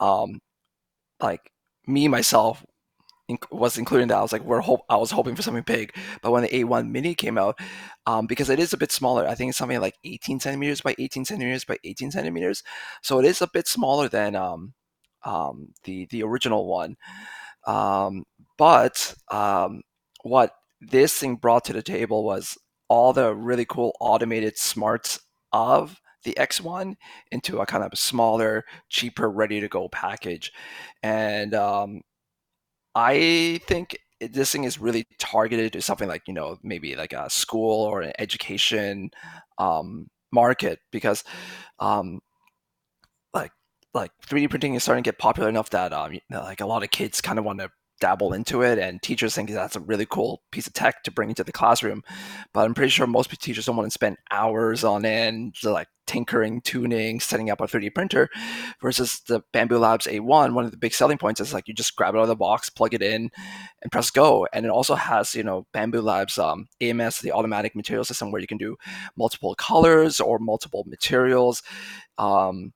Um, 0.00 0.40
like 1.20 1.50
me 1.86 2.08
myself 2.08 2.64
was 3.50 3.78
including 3.78 4.08
that. 4.08 4.18
I 4.18 4.22
was 4.22 4.32
like, 4.32 4.44
we're 4.44 4.60
hope 4.60 4.82
I 4.88 4.96
was 4.96 5.10
hoping 5.10 5.34
for 5.34 5.42
something 5.42 5.62
big, 5.62 5.94
but 6.22 6.30
when 6.30 6.42
the 6.42 6.48
A1 6.48 6.90
Mini 6.90 7.14
came 7.14 7.38
out, 7.38 7.58
um, 8.06 8.26
because 8.26 8.50
it 8.50 8.58
is 8.58 8.72
a 8.72 8.78
bit 8.78 8.92
smaller, 8.92 9.26
I 9.26 9.34
think 9.34 9.50
it's 9.50 9.58
something 9.58 9.80
like 9.80 9.96
18 10.04 10.40
centimeters 10.40 10.80
by 10.80 10.94
18 10.98 11.24
centimeters 11.24 11.64
by 11.64 11.78
18 11.84 12.10
centimeters, 12.10 12.62
so 13.02 13.18
it 13.18 13.26
is 13.26 13.42
a 13.42 13.46
bit 13.46 13.66
smaller 13.68 14.08
than 14.08 14.36
um, 14.36 14.74
um, 15.24 15.68
the 15.84 16.06
the 16.06 16.22
original 16.22 16.66
one. 16.66 16.96
Um, 17.66 18.24
but 18.58 19.14
um, 19.30 19.82
what 20.22 20.54
this 20.80 21.16
thing 21.16 21.36
brought 21.36 21.64
to 21.66 21.72
the 21.72 21.82
table 21.82 22.24
was 22.24 22.58
all 22.88 23.12
the 23.12 23.34
really 23.34 23.64
cool 23.64 23.96
automated 24.00 24.58
smarts 24.58 25.20
of 25.52 26.00
the 26.24 26.34
X1 26.38 26.96
into 27.30 27.58
a 27.60 27.66
kind 27.66 27.84
of 27.84 27.98
smaller, 27.98 28.64
cheaper, 28.88 29.30
ready 29.30 29.60
to 29.60 29.68
go 29.68 29.88
package. 29.88 30.52
And 31.02 31.54
um, 31.54 32.02
I 32.94 33.60
think 33.66 33.96
this 34.20 34.52
thing 34.52 34.64
is 34.64 34.78
really 34.78 35.06
targeted 35.18 35.72
to 35.72 35.82
something 35.82 36.08
like 36.08 36.22
you 36.26 36.34
know 36.34 36.58
maybe 36.62 36.94
like 36.94 37.12
a 37.12 37.28
school 37.28 37.84
or 37.84 38.02
an 38.02 38.12
education 38.18 39.10
um, 39.58 40.08
market 40.32 40.80
because 40.90 41.24
um, 41.78 42.20
like 43.34 43.52
like 43.94 44.10
3D 44.26 44.50
printing 44.50 44.74
is 44.74 44.82
starting 44.82 45.04
to 45.04 45.08
get 45.08 45.18
popular 45.18 45.48
enough 45.48 45.70
that 45.70 45.92
um, 45.92 46.12
you 46.12 46.20
know, 46.30 46.42
like 46.42 46.60
a 46.60 46.66
lot 46.66 46.82
of 46.82 46.90
kids 46.90 47.20
kind 47.20 47.38
of 47.38 47.44
want 47.44 47.60
to 47.60 47.70
dabble 48.00 48.32
into 48.32 48.62
it, 48.62 48.78
and 48.78 49.00
teachers 49.02 49.34
think 49.34 49.50
that's 49.50 49.76
a 49.76 49.80
really 49.80 50.06
cool 50.06 50.42
piece 50.50 50.66
of 50.66 50.72
tech 50.72 51.02
to 51.04 51.10
bring 51.10 51.28
into 51.28 51.44
the 51.44 51.52
classroom. 51.52 52.02
But 52.52 52.64
I'm 52.64 52.74
pretty 52.74 52.90
sure 52.90 53.06
most 53.06 53.30
teachers 53.40 53.66
don't 53.66 53.76
want 53.76 53.86
to 53.86 53.92
spend 53.92 54.16
hours 54.30 54.84
on 54.84 55.04
end, 55.04 55.56
like 55.62 55.88
tinkering, 56.12 56.60
tuning, 56.60 57.20
setting 57.20 57.48
up 57.48 57.60
a 57.60 57.64
3D 57.64 57.94
printer. 57.94 58.28
Versus 58.82 59.20
the 59.20 59.40
Bambu 59.54 59.80
Labs 59.80 60.06
A1, 60.06 60.52
one 60.52 60.64
of 60.64 60.70
the 60.70 60.76
big 60.76 60.92
selling 60.92 61.16
points 61.16 61.40
is 61.40 61.54
like 61.54 61.66
you 61.66 61.74
just 61.74 61.96
grab 61.96 62.14
it 62.14 62.18
out 62.18 62.22
of 62.22 62.28
the 62.28 62.36
box, 62.36 62.68
plug 62.68 62.92
it 62.92 63.02
in, 63.02 63.30
and 63.80 63.90
press 63.90 64.10
go. 64.10 64.46
And 64.52 64.66
it 64.66 64.70
also 64.70 64.94
has 64.94 65.34
you 65.34 65.42
know 65.42 65.66
Bambu 65.74 66.02
Labs 66.02 66.38
um, 66.38 66.68
AMS, 66.82 67.20
the 67.20 67.32
automatic 67.32 67.74
material 67.74 68.04
system, 68.04 68.30
where 68.30 68.42
you 68.42 68.46
can 68.46 68.58
do 68.58 68.76
multiple 69.16 69.54
colors 69.54 70.20
or 70.20 70.38
multiple 70.38 70.84
materials. 70.86 71.62
Um, 72.18 72.74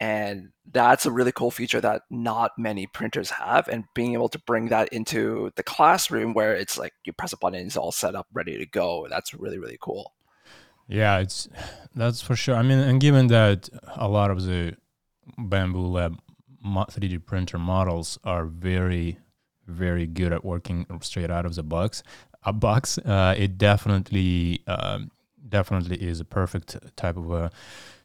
and 0.00 0.50
that's 0.70 1.06
a 1.06 1.12
really 1.12 1.32
cool 1.32 1.50
feature 1.50 1.80
that 1.80 2.02
not 2.10 2.52
many 2.58 2.86
printers 2.86 3.30
have 3.30 3.68
and 3.68 3.84
being 3.94 4.12
able 4.12 4.28
to 4.28 4.38
bring 4.40 4.68
that 4.68 4.88
into 4.88 5.50
the 5.56 5.62
classroom 5.62 6.34
where 6.34 6.54
it's 6.54 6.76
like 6.76 6.92
you 7.04 7.12
press 7.12 7.32
a 7.32 7.36
button 7.38 7.64
it's 7.66 7.76
all 7.76 7.92
set 7.92 8.14
up 8.14 8.26
ready 8.32 8.58
to 8.58 8.66
go 8.66 9.06
that's 9.08 9.32
really 9.32 9.58
really 9.58 9.78
cool 9.80 10.12
yeah 10.88 11.18
it's 11.18 11.48
that's 11.94 12.20
for 12.20 12.36
sure. 12.36 12.56
I 12.56 12.62
mean 12.62 12.78
and 12.78 13.00
given 13.00 13.28
that 13.28 13.68
a 13.96 14.08
lot 14.08 14.30
of 14.30 14.44
the 14.44 14.76
Bambu 15.38 15.90
lab 15.90 16.18
3d 16.64 17.24
printer 17.24 17.58
models 17.58 18.18
are 18.24 18.46
very 18.46 19.18
very 19.66 20.06
good 20.06 20.32
at 20.32 20.44
working 20.44 20.86
straight 21.00 21.30
out 21.30 21.46
of 21.46 21.54
the 21.54 21.62
box 21.62 22.02
a 22.44 22.52
box 22.52 22.98
uh, 22.98 23.34
it 23.36 23.56
definitely 23.58 24.62
um, 24.66 25.10
definitely 25.48 25.96
is 25.96 26.20
a 26.20 26.24
perfect 26.24 26.76
type 26.96 27.16
of 27.16 27.30
a 27.32 27.50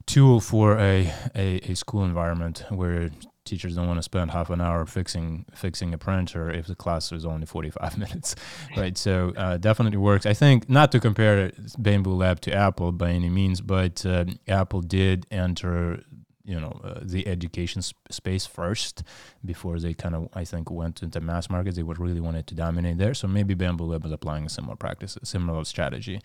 tool 0.05 0.39
for 0.39 0.77
a, 0.77 1.11
a, 1.35 1.59
a 1.71 1.75
school 1.75 2.03
environment 2.03 2.63
where 2.69 3.11
teachers 3.45 3.75
don't 3.75 3.87
want 3.87 3.97
to 3.97 4.03
spend 4.03 4.31
half 4.31 4.49
an 4.49 4.61
hour 4.61 4.85
fixing 4.85 5.45
fixing 5.53 5.93
a 5.93 5.97
printer 5.97 6.51
if 6.51 6.67
the 6.67 6.75
class 6.75 7.11
is 7.11 7.25
only 7.25 7.45
45 7.45 7.97
minutes 8.03 8.35
right? 8.77 8.97
So 8.97 9.33
uh, 9.35 9.57
definitely 9.57 9.97
works. 9.97 10.25
I 10.25 10.33
think 10.33 10.69
not 10.69 10.91
to 10.91 10.99
compare 10.99 11.49
bambu 11.81 12.17
lab 12.17 12.41
to 12.41 12.53
apple 12.53 12.91
by 12.91 13.11
any 13.11 13.29
means 13.29 13.61
but 13.61 14.05
uh, 14.05 14.25
apple 14.47 14.81
did 14.81 15.25
enter 15.31 16.03
you 16.49 16.59
know 16.59 16.79
uh, 16.83 16.99
the 17.01 17.27
education 17.27 17.81
sp- 17.85 17.97
space 18.09 18.45
first 18.45 19.03
before 19.45 19.79
they 19.79 19.93
kind 19.93 20.15
of 20.15 20.27
i 20.33 20.43
think 20.43 20.71
went 20.71 21.03
into 21.03 21.21
mass 21.21 21.47
markets 21.49 21.75
they 21.75 21.83
would 21.83 21.99
really 21.99 22.19
wanted 22.19 22.47
to 22.47 22.55
dominate 22.55 22.97
there. 22.97 23.13
So 23.13 23.27
maybe 23.27 23.55
bambu 23.55 23.87
lab 23.87 24.05
is 24.05 24.11
applying 24.11 24.45
a 24.45 24.49
similar 24.49 24.75
practice 24.75 25.17
similar 25.23 25.63
strategy. 25.63 26.19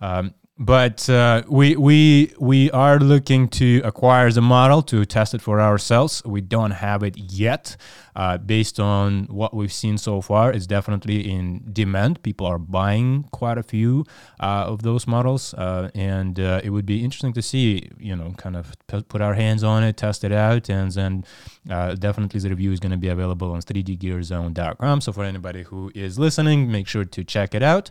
Um, 0.00 0.34
but 0.58 1.08
uh, 1.08 1.42
we 1.48 1.76
we 1.76 2.32
we 2.38 2.70
are 2.72 2.98
looking 2.98 3.48
to 3.48 3.80
acquire 3.84 4.30
the 4.32 4.40
model 4.40 4.82
to 4.82 5.04
test 5.04 5.34
it 5.34 5.40
for 5.40 5.60
ourselves. 5.60 6.22
We 6.24 6.40
don't 6.40 6.72
have 6.72 7.02
it 7.02 7.16
yet. 7.16 7.76
Uh, 8.18 8.36
based 8.36 8.80
on 8.80 9.26
what 9.26 9.54
we've 9.54 9.72
seen 9.72 9.96
so 9.96 10.20
far, 10.20 10.52
it's 10.52 10.66
definitely 10.66 11.30
in 11.30 11.62
demand. 11.72 12.20
People 12.24 12.46
are 12.46 12.58
buying 12.58 13.22
quite 13.30 13.56
a 13.56 13.62
few 13.62 14.04
uh, 14.40 14.64
of 14.66 14.82
those 14.82 15.06
models, 15.06 15.54
uh, 15.54 15.88
and 15.94 16.40
uh, 16.40 16.60
it 16.64 16.70
would 16.70 16.84
be 16.84 17.04
interesting 17.04 17.32
to 17.32 17.40
see, 17.40 17.88
you 17.96 18.16
know, 18.16 18.32
kind 18.36 18.56
of 18.56 18.74
put 18.88 19.20
our 19.20 19.34
hands 19.34 19.62
on 19.62 19.84
it, 19.84 19.96
test 19.96 20.24
it 20.24 20.32
out, 20.32 20.68
and 20.68 20.90
then 20.90 21.24
uh, 21.70 21.94
definitely 21.94 22.40
the 22.40 22.48
review 22.48 22.72
is 22.72 22.80
going 22.80 22.90
to 22.90 22.98
be 22.98 23.06
available 23.06 23.52
on 23.52 23.60
3dgearzone.com. 23.60 25.00
So 25.00 25.12
for 25.12 25.22
anybody 25.22 25.62
who 25.62 25.92
is 25.94 26.18
listening, 26.18 26.72
make 26.72 26.88
sure 26.88 27.04
to 27.04 27.22
check 27.22 27.54
it 27.54 27.62
out. 27.62 27.88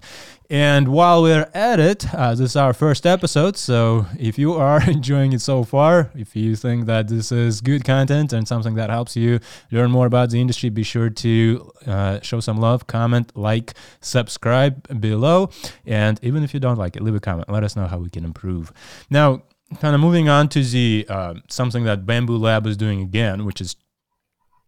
And 0.49 0.89
while 0.89 1.23
we're 1.23 1.49
at 1.53 1.79
it, 1.79 1.99
this 1.99 2.41
is 2.41 2.56
our 2.57 2.73
first 2.73 3.05
episode. 3.05 3.55
So 3.57 4.05
if 4.19 4.37
you 4.37 4.53
are 4.53 4.81
enjoying 4.89 5.33
it 5.33 5.41
so 5.41 5.63
far, 5.63 6.11
if 6.15 6.35
you 6.35 6.55
think 6.55 6.85
that 6.87 7.07
this 7.07 7.31
is 7.31 7.61
good 7.61 7.83
content 7.83 8.33
and 8.33 8.47
something 8.47 8.75
that 8.75 8.89
helps 8.89 9.15
you 9.15 9.39
learn 9.71 9.91
more 9.91 10.05
about 10.05 10.29
the 10.29 10.41
industry, 10.41 10.69
be 10.69 10.83
sure 10.83 11.09
to 11.09 11.71
uh, 11.85 12.19
show 12.21 12.39
some 12.39 12.57
love, 12.57 12.87
comment, 12.87 13.31
like, 13.35 13.73
subscribe 14.01 14.99
below. 14.99 15.49
And 15.85 16.19
even 16.21 16.43
if 16.43 16.53
you 16.53 16.59
don't 16.59 16.77
like 16.77 16.95
it, 16.95 17.03
leave 17.03 17.15
a 17.15 17.19
comment. 17.19 17.49
Let 17.49 17.63
us 17.63 17.75
know 17.75 17.87
how 17.87 17.99
we 17.99 18.09
can 18.09 18.25
improve. 18.25 18.73
Now, 19.09 19.43
kind 19.79 19.95
of 19.95 20.01
moving 20.01 20.29
on 20.29 20.49
to 20.49 20.63
the 20.63 21.05
uh, 21.09 21.35
something 21.49 21.83
that 21.83 22.05
Bambu 22.05 22.39
Lab 22.39 22.65
is 22.65 22.77
doing 22.77 23.01
again, 23.01 23.45
which 23.45 23.61
is 23.61 23.75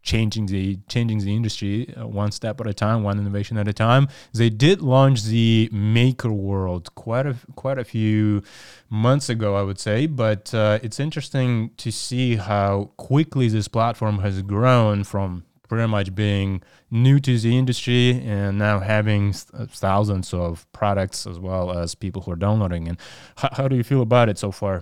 changing 0.10 0.48
the 0.48 0.80
changing 0.88 1.20
the 1.20 1.36
industry 1.36 1.94
uh, 1.96 2.08
one 2.08 2.32
step 2.32 2.60
at 2.60 2.68
a 2.68 2.74
time, 2.74 3.04
one 3.04 3.20
innovation 3.20 3.58
at 3.58 3.68
a 3.68 3.74
time. 3.74 4.08
They 4.34 4.50
did 4.50 4.82
launch 4.82 5.24
the 5.24 5.70
MakerWorld 5.72 6.96
quite 6.96 7.28
a 7.28 7.36
quite 7.56 7.78
a 7.78 7.84
few 7.84 8.42
months 8.90 9.30
ago, 9.30 9.56
I 9.56 9.62
would 9.62 9.80
say. 9.80 10.08
But 10.08 10.52
uh, 10.54 10.80
it's 10.82 11.00
interesting 11.00 11.72
to 11.78 11.92
see 11.92 12.38
how 12.38 12.92
quickly 12.98 13.48
this 13.50 13.68
platform 13.68 14.20
has 14.20 14.42
grown 14.42 15.04
from 15.04 15.44
pretty 15.70 15.88
much 15.88 16.16
being 16.16 16.64
new 16.90 17.20
to 17.20 17.38
the 17.38 17.56
industry 17.56 18.20
and 18.26 18.58
now 18.58 18.80
having 18.80 19.36
uh, 19.54 19.68
thousands 19.70 20.34
of 20.34 20.66
products 20.72 21.28
as 21.28 21.38
well 21.38 21.66
as 21.72 21.94
people 21.94 22.24
who 22.24 22.32
are 22.32 22.42
downloading. 22.48 22.88
And 22.88 22.98
how, 23.36 23.50
how 23.52 23.68
do 23.68 23.76
you 23.76 23.84
feel 23.84 24.02
about 24.02 24.28
it 24.30 24.40
so 24.40 24.52
far? 24.52 24.82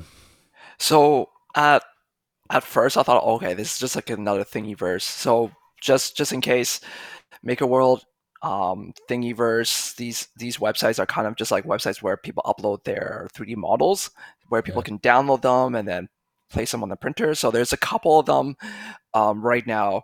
So 0.77 1.29
at 1.53 1.83
at 2.49 2.63
first 2.63 2.97
I 2.97 3.03
thought, 3.03 3.23
okay, 3.23 3.53
this 3.53 3.73
is 3.73 3.79
just 3.79 3.95
like 3.95 4.09
another 4.09 4.43
Thingiverse. 4.43 5.01
So 5.01 5.51
just 5.81 6.17
just 6.17 6.33
in 6.33 6.41
case, 6.41 6.79
MakerWorld, 7.45 8.01
um, 8.41 8.93
Thingiverse, 9.09 9.95
these 9.95 10.27
these 10.37 10.57
websites 10.57 10.99
are 10.99 11.05
kind 11.05 11.27
of 11.27 11.35
just 11.35 11.51
like 11.51 11.65
websites 11.65 12.01
where 12.01 12.17
people 12.17 12.43
upload 12.45 12.83
their 12.83 13.27
3D 13.33 13.55
models, 13.55 14.11
where 14.49 14.61
people 14.61 14.81
yeah. 14.81 14.87
can 14.87 14.99
download 14.99 15.41
them 15.41 15.75
and 15.75 15.87
then 15.87 16.09
place 16.49 16.71
them 16.71 16.83
on 16.83 16.89
the 16.89 16.95
printer. 16.95 17.35
So 17.35 17.51
there's 17.51 17.73
a 17.73 17.77
couple 17.77 18.19
of 18.19 18.25
them 18.25 18.55
um, 19.13 19.41
right 19.41 19.65
now. 19.65 20.03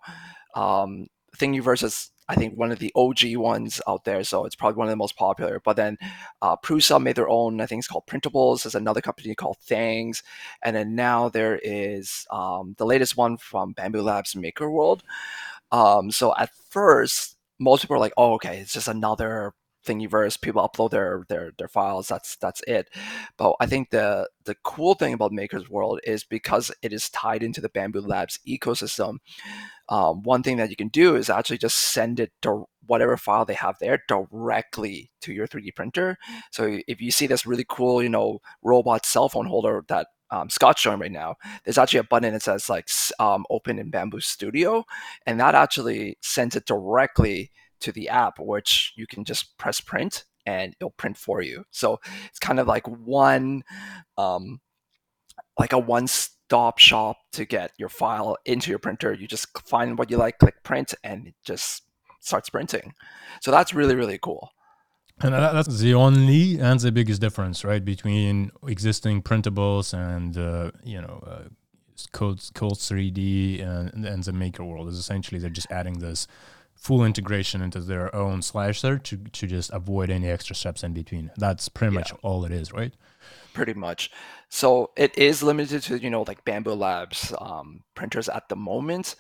Um, 0.56 1.08
Thingiverse 1.38 1.84
is 1.84 2.12
I 2.34 2.36
think 2.36 2.58
one 2.58 2.72
of 2.72 2.80
the 2.80 2.92
OG 2.96 3.36
ones 3.36 3.80
out 3.88 4.06
there, 4.06 4.24
so 4.24 4.46
it's 4.46 4.56
probably 4.56 4.78
one 4.78 4.88
of 4.88 4.92
the 4.92 4.98
most 4.98 5.16
popular. 5.16 5.62
But 5.64 5.76
then 5.76 5.98
uh, 6.42 6.56
Prusa 6.58 7.02
made 7.02 7.16
their 7.16 7.30
own. 7.30 7.62
I 7.62 7.68
think 7.68 7.80
it's 7.80 7.88
called 7.88 8.08
Printables. 8.08 8.64
There's 8.64 8.76
another 8.76 9.02
company 9.02 9.36
called 9.36 9.58
Thangs, 9.62 10.24
and 10.64 10.76
then 10.76 10.96
now 10.96 11.30
there 11.30 11.60
is 11.64 12.26
um, 12.32 12.74
the 12.80 12.86
latest 12.86 13.18
one 13.18 13.38
from 13.38 13.76
Bambu 13.76 14.04
Labs 14.04 14.34
MakerWorld. 14.34 15.02
Um, 15.72 16.12
so 16.12 16.34
at 16.38 16.52
first, 16.70 17.38
most 17.60 17.82
people 17.82 17.96
are 17.98 18.00
like, 18.00 18.14
"Oh, 18.18 18.34
okay, 18.34 18.60
it's 18.60 18.74
just 18.74 18.88
another 18.88 19.54
Thingiverse. 19.86 20.40
People 20.42 20.68
upload 20.68 20.92
their 20.92 21.26
their 21.30 21.52
their 21.58 21.68
files. 21.68 22.08
That's 22.08 22.36
that's 22.38 22.62
it." 22.68 22.90
But 23.38 23.56
I 23.60 23.66
think 23.66 23.90
the 23.92 24.30
the 24.46 24.56
cool 24.64 24.96
thing 24.96 25.14
about 25.14 25.32
Maker's 25.32 25.70
World 25.70 26.00
is 26.04 26.24
because 26.24 26.72
it 26.82 26.94
is 26.94 27.10
tied 27.10 27.44
into 27.44 27.62
the 27.62 27.70
Bambu 27.70 28.06
Labs 28.06 28.40
ecosystem 28.48 29.18
um, 29.90 30.24
one 30.24 30.44
thing 30.44 30.58
that 30.58 30.70
you 30.70 30.76
can 30.76 30.88
do 30.88 31.16
is 31.16 31.30
actually 31.30 31.58
just 31.58 31.78
send 31.78 32.20
it 32.20 32.32
to 32.42 32.66
whatever 32.86 33.18
file 33.18 33.46
they 33.46 33.54
have 33.54 33.78
there 33.80 34.02
directly 34.08 35.12
to 35.22 35.34
your 35.34 35.48
3D 35.48 35.76
printer. 35.76 36.18
So 36.52 36.80
if 36.88 37.02
you 37.02 37.12
see 37.12 37.28
this 37.28 37.46
really 37.46 37.66
cool, 37.68 38.02
you 38.02 38.10
know, 38.10 38.40
robot 38.62 39.06
cell 39.06 39.30
phone 39.30 39.46
holder 39.46 39.84
that 39.90 40.08
um, 40.32 40.50
Scott's 40.50 40.82
showing 40.82 41.00
right 41.00 41.12
now, 41.12 41.36
there's 41.64 41.78
actually 41.78 42.00
a 42.00 42.06
button 42.06 42.34
that 42.34 42.42
says 42.42 42.70
like 42.70 42.88
um, 43.20 43.46
open 43.50 43.78
in 43.78 43.92
Bambu 43.92 44.22
Studio, 44.24 44.84
and 45.26 45.40
that 45.40 45.54
actually 45.54 46.18
sends 46.22 46.56
it 46.56 46.66
directly 46.66 47.52
to 47.84 47.92
the 47.92 48.10
app, 48.10 48.40
which 48.40 48.94
you 48.96 49.08
can 49.08 49.24
just 49.24 49.58
press 49.58 49.80
print 49.80 50.26
and 50.46 50.76
it'll 50.80 50.92
print 50.92 51.18
for 51.18 51.42
you. 51.42 51.66
So 51.72 52.00
it's 52.28 52.40
kind 52.40 52.60
of 52.60 52.68
like 52.68 52.88
one, 52.88 53.64
um, 54.18 54.60
like 55.58 55.74
a 55.74 55.78
one 55.78 56.08
stop 56.08 56.80
shop 56.80 57.18
to 57.34 57.46
get 57.46 57.72
your 57.78 57.90
file 57.90 58.38
into 58.46 58.70
your 58.70 58.80
printer. 58.80 59.14
You 59.14 59.28
just 59.28 59.48
find 59.66 59.98
what 59.98 60.12
you 60.12 60.18
like, 60.18 60.40
click 60.40 60.64
print, 60.64 60.94
and 61.04 61.28
it 61.28 61.36
just 61.46 61.84
starts 62.20 62.50
printing. 62.50 62.94
So 63.42 63.52
that's 63.52 63.74
really, 63.74 63.96
really 63.96 64.18
cool. 64.18 64.50
And 65.22 65.34
that's 65.34 65.78
the 65.78 65.94
only 65.94 66.60
and 66.60 66.80
the 66.80 66.92
biggest 66.92 67.22
difference, 67.22 67.64
right, 67.64 67.86
between 67.86 68.52
existing 68.68 69.22
printables 69.22 69.94
and 69.94 70.38
uh, 70.38 70.72
you 70.84 71.00
know 71.00 71.24
uh, 71.26 71.50
Codes 72.12 72.52
Code 72.54 72.74
3D 72.74 73.62
and, 73.62 74.06
and 74.06 74.24
the 74.24 74.32
MakerWorld 74.32 74.90
is 74.90 74.98
essentially 74.98 75.40
they're 75.40 75.50
just 75.50 75.72
adding 75.72 76.00
this 76.00 76.28
full 76.84 77.06
integration 77.06 77.62
into 77.62 77.80
their 77.80 78.14
own 78.14 78.42
slicer 78.42 78.98
to 78.98 79.18
to 79.18 79.48
just 79.48 79.72
avoid 79.72 80.10
any 80.10 80.28
extra 80.30 80.56
steps 80.56 80.84
in 80.84 80.94
between. 80.94 81.32
That's 81.38 81.70
pretty 81.70 81.94
yeah. 81.94 82.00
much 82.02 82.14
all 82.22 82.44
it 82.44 82.52
is, 82.52 82.74
right? 82.74 82.94
Pretty 83.54 83.74
much. 83.74 84.12
So 84.50 84.92
it 84.98 85.18
is 85.18 85.42
limited 85.42 85.82
to 85.84 85.98
you 85.98 86.10
know 86.10 86.24
like 86.24 86.44
Bambu 86.44 86.78
Labs 86.78 87.34
um, 87.40 87.84
printers 87.96 88.28
at 88.28 88.50
the 88.50 88.58
moment. 88.58 89.16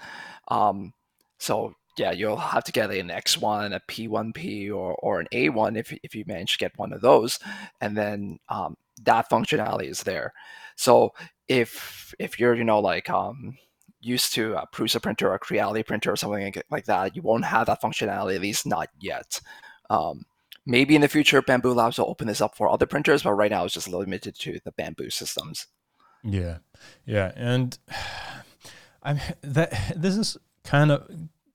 Um, 0.50 0.93
so 1.38 1.75
yeah, 1.98 2.12
you'll 2.12 2.38
have 2.38 2.63
to 2.65 2.72
get 2.72 2.91
an 2.91 3.10
X1, 3.10 3.75
a 3.75 3.79
P1P, 3.79 4.70
or, 4.70 4.96
or 4.96 5.20
an 5.20 5.27
A1 5.32 5.77
if, 5.77 5.96
if 6.01 6.15
you 6.15 6.24
manage 6.25 6.53
to 6.53 6.58
get 6.58 6.77
one 6.77 6.91
of 6.91 7.01
those, 7.01 7.38
and 7.82 7.96
then 7.96 8.39
um, 8.50 8.75
that 9.03 9.29
functionality 9.29 9.89
is 9.89 10.01
there. 10.03 10.34
So 10.75 11.13
if 11.48 12.13
if 12.20 12.39
you're 12.39 12.55
you 12.55 12.63
know 12.63 12.79
like 12.79 13.10
um, 13.10 13.58
used 14.03 14.33
to 14.33 14.55
a 14.55 14.67
Prusa 14.67 15.01
printer 15.01 15.29
or 15.29 15.36
a 15.36 15.39
Creality 15.39 15.83
printer 15.83 16.12
or 16.12 16.15
something 16.15 16.53
like 16.69 16.86
that, 16.86 17.15
you 17.15 17.22
won't 17.22 17.45
have 17.45 17.67
that 17.67 17.81
functionality 17.81 18.36
at 18.36 18.41
least 18.41 18.65
not 18.65 18.89
yet. 19.00 19.39
Um, 19.89 20.25
Maybe 20.65 20.95
in 20.95 21.01
the 21.01 21.10
future, 21.10 21.41
Bambu 21.41 21.75
Labs 21.75 21.98
will 21.98 22.10
open 22.10 22.27
this 22.27 22.39
up 22.39 22.55
for 22.55 22.69
other 22.69 22.86
printers, 22.86 23.24
but 23.24 23.33
right 23.33 23.51
now 23.51 23.65
it's 23.65 23.74
just 23.74 23.89
limited 23.89 24.36
to 24.39 24.60
the 24.63 24.72
Bambu 24.72 25.12
systems. 25.12 25.67
Yeah, 26.24 26.60
yeah, 27.05 27.33
and 27.36 27.77
I'm 29.03 29.19
that 29.41 29.93
this 29.95 30.15
is 30.15 30.38
kind 30.63 30.91
of 30.91 31.10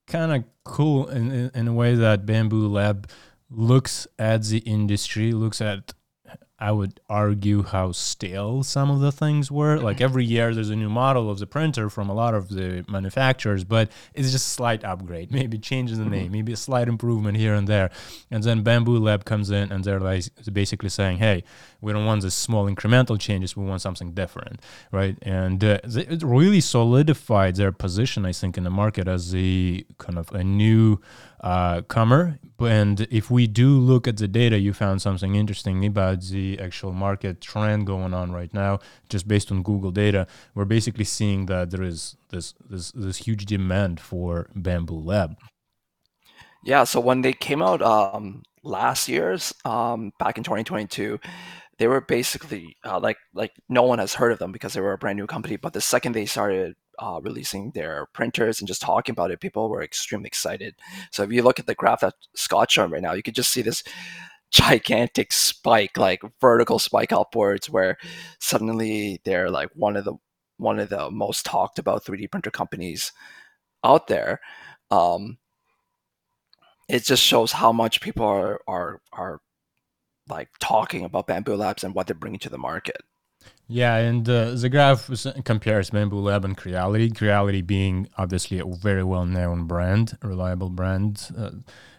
kind 0.05 0.31
of 0.31 0.43
cool 0.63 1.07
in, 1.07 1.31
in, 1.31 1.51
in 1.55 1.67
a 1.67 1.73
way 1.73 1.95
that 1.95 2.27
Bambu 2.27 2.69
Lab 2.69 3.09
looks 3.49 4.05
at 4.19 4.43
the 4.43 4.59
industry, 4.59 5.31
looks 5.31 5.59
at 5.59 5.93
I 6.59 6.71
would 6.73 6.99
argue 7.09 7.63
how 7.63 7.93
stale 7.93 8.63
some 8.63 8.91
of 8.91 8.99
the 8.99 9.13
things 9.13 9.49
were. 9.49 9.77
Like 9.77 9.97
mm-hmm. 9.97 10.03
every 10.03 10.25
year, 10.25 10.53
there's 10.53 10.69
a 10.69 10.75
new 10.75 10.89
model 10.89 11.29
of 11.29 11.39
the 11.39 11.47
printer 11.47 11.89
from 11.89 12.09
a 12.09 12.13
lot 12.13 12.33
of 12.33 12.49
the 12.49 12.83
manufacturers, 12.89 13.63
but 13.63 13.89
it's 14.13 14.31
just 14.31 14.45
a 14.45 14.49
slight 14.49 14.83
upgrade, 14.83 15.31
maybe 15.39 15.57
changes 15.57 15.97
the 15.97 16.05
name, 16.05 16.25
mm-hmm. 16.25 16.31
maybe 16.33 16.53
a 16.53 16.57
slight 16.57 16.89
improvement 16.89 17.37
here 17.37 17.53
and 17.53 17.67
there. 17.67 17.89
And 18.29 18.43
then 18.43 18.63
Bambu 18.63 18.99
Lab 18.99 19.23
comes 19.23 19.51
in 19.51 19.71
and 19.71 19.85
they're 19.85 20.01
like 20.01 20.25
basically 20.51 20.89
saying, 20.89 21.19
hey, 21.19 21.43
we 21.79 21.93
don't 21.93 22.05
want 22.05 22.23
the 22.23 22.31
small 22.31 22.69
incremental 22.69 23.17
changes, 23.17 23.55
we 23.55 23.63
want 23.63 23.81
something 23.81 24.11
different, 24.11 24.61
right? 24.91 25.17
And 25.21 25.63
uh, 25.63 25.79
it 25.83 26.21
really 26.23 26.59
solidified 26.59 27.55
their 27.55 27.71
position, 27.71 28.25
I 28.25 28.33
think, 28.33 28.57
in 28.57 28.65
the 28.65 28.69
market 28.69 29.07
as 29.07 29.31
the 29.31 29.85
kind 29.97 30.17
of 30.17 30.29
a 30.31 30.43
new 30.43 30.99
uh, 31.41 31.81
comer. 31.81 32.39
And 32.59 33.01
if 33.09 33.31
we 33.31 33.47
do 33.47 33.69
look 33.69 34.07
at 34.07 34.17
the 34.17 34.27
data, 34.27 34.59
you 34.59 34.73
found 34.73 35.01
something 35.01 35.35
interesting 35.35 35.85
about 35.85 36.23
the 36.23 36.59
actual 36.59 36.91
market 36.91 37.39
trend 37.39 37.87
going 37.87 38.13
on 38.13 38.31
right 38.31 38.53
now, 38.53 38.79
just 39.07 39.27
based 39.27 39.51
on 39.51 39.63
Google 39.63 39.91
data. 39.91 40.27
We're 40.55 40.65
basically 40.65 41.05
seeing 41.05 41.45
that 41.45 41.71
there 41.71 41.83
is 41.83 42.17
this 42.29 42.53
this 42.69 42.91
this 42.91 43.17
huge 43.17 43.45
demand 43.45 43.99
for 43.99 44.49
Bambu 44.55 45.05
Lab. 45.05 45.37
Yeah. 46.63 46.83
So 46.83 46.99
when 46.99 47.21
they 47.21 47.33
came 47.33 47.61
out 47.61 47.81
um, 47.81 48.43
last 48.63 49.07
year's 49.07 49.53
um, 49.63 50.11
back 50.19 50.37
in 50.37 50.43
2022, 50.43 51.19
they 51.77 51.87
were 51.87 52.01
basically 52.01 52.75
uh, 52.83 52.99
like 52.99 53.17
like 53.33 53.53
no 53.69 53.83
one 53.83 53.99
has 53.99 54.13
heard 54.13 54.33
of 54.33 54.39
them 54.39 54.51
because 54.51 54.73
they 54.73 54.81
were 54.81 54.93
a 54.93 54.97
brand 54.97 55.17
new 55.17 55.27
company. 55.27 55.55
But 55.55 55.71
the 55.71 55.81
second 55.81 56.11
they 56.11 56.25
started 56.25 56.75
uh, 56.99 57.19
releasing 57.23 57.71
their 57.71 58.07
printers 58.13 58.59
and 58.59 58.67
just 58.67 58.81
talking 58.81 59.13
about 59.13 59.31
it, 59.31 59.39
people 59.39 59.69
were 59.69 59.83
extremely 59.83 60.27
excited. 60.27 60.75
So 61.11 61.23
if 61.23 61.31
you 61.31 61.43
look 61.43 61.59
at 61.59 61.65
the 61.67 61.75
graph 61.75 62.01
that 62.01 62.15
Scott 62.35 62.71
showed 62.71 62.91
right 62.91 63.01
now, 63.01 63.13
you 63.13 63.23
could 63.23 63.35
just 63.35 63.51
see 63.51 63.61
this 63.61 63.83
gigantic 64.51 65.31
spike, 65.31 65.97
like 65.97 66.21
vertical 66.41 66.79
spike 66.79 67.11
upwards, 67.11 67.69
where 67.69 67.97
suddenly 68.39 69.21
they're 69.25 69.49
like 69.49 69.69
one 69.75 69.95
of 69.95 70.05
the 70.05 70.13
one 70.57 70.79
of 70.79 70.89
the 70.89 71.09
most 71.09 71.45
talked 71.45 71.79
about 71.79 72.03
3D 72.03 72.29
printer 72.31 72.51
companies 72.51 73.13
out 73.83 74.07
there. 74.07 74.41
Um, 74.91 75.37
it 76.89 77.03
just 77.03 77.23
shows 77.23 77.51
how 77.53 77.71
much 77.71 78.01
people 78.01 78.25
are 78.25 78.61
are 78.67 79.01
are 79.13 79.41
like 80.29 80.49
talking 80.59 81.05
about 81.05 81.27
Bambu 81.27 81.57
Labs 81.57 81.83
and 81.83 81.93
what 81.95 82.07
they're 82.07 82.15
bringing 82.15 82.39
to 82.39 82.49
the 82.49 82.57
market. 82.57 82.97
Yeah, 83.71 83.97
and 83.97 84.27
uh, 84.27 84.55
the 84.55 84.67
graph 84.67 85.11
compares 85.45 85.91
Bambu 85.91 86.23
Lab 86.23 86.43
and 86.43 86.57
Creality. 86.57 87.11
Creality 87.11 87.61
being 87.61 88.09
obviously 88.17 88.57
a 88.57 88.65
very 88.65 89.03
well-known 89.03 89.65
brand, 89.65 90.17
reliable 90.23 90.71
brand, 90.71 91.29
uh, 91.37 91.51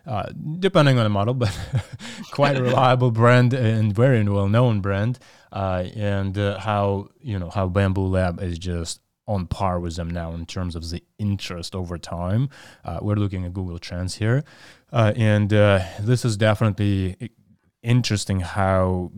uh, 0.04 0.32
depending 0.58 0.98
on 0.98 1.04
the 1.04 1.10
model, 1.10 1.32
but 1.32 1.56
quite 2.32 2.56
a 2.56 2.62
reliable 2.62 3.12
brand 3.12 3.54
and 3.54 3.94
very 3.94 4.24
well-known 4.24 4.80
brand. 4.80 5.20
Uh, 5.52 5.84
and 5.94 6.36
uh, 6.36 6.58
how 6.58 7.08
you 7.20 7.38
know 7.38 7.50
how 7.50 7.68
Bambu 7.68 8.10
Lab 8.10 8.42
is 8.42 8.58
just 8.58 9.00
on 9.28 9.46
par 9.46 9.78
with 9.78 9.94
them 9.94 10.10
now 10.10 10.32
in 10.32 10.46
terms 10.46 10.74
of 10.74 10.90
the 10.90 11.04
interest 11.20 11.76
over 11.76 11.98
time. 11.98 12.48
Uh, 12.84 12.98
we're 13.00 13.14
looking 13.14 13.44
at 13.44 13.54
Google 13.54 13.78
Trends 13.78 14.16
here, 14.16 14.42
and 14.90 15.50
this 15.50 16.24
is 16.24 16.36
definitely 16.36 17.30
interesting 17.84 18.40
how 18.40 19.12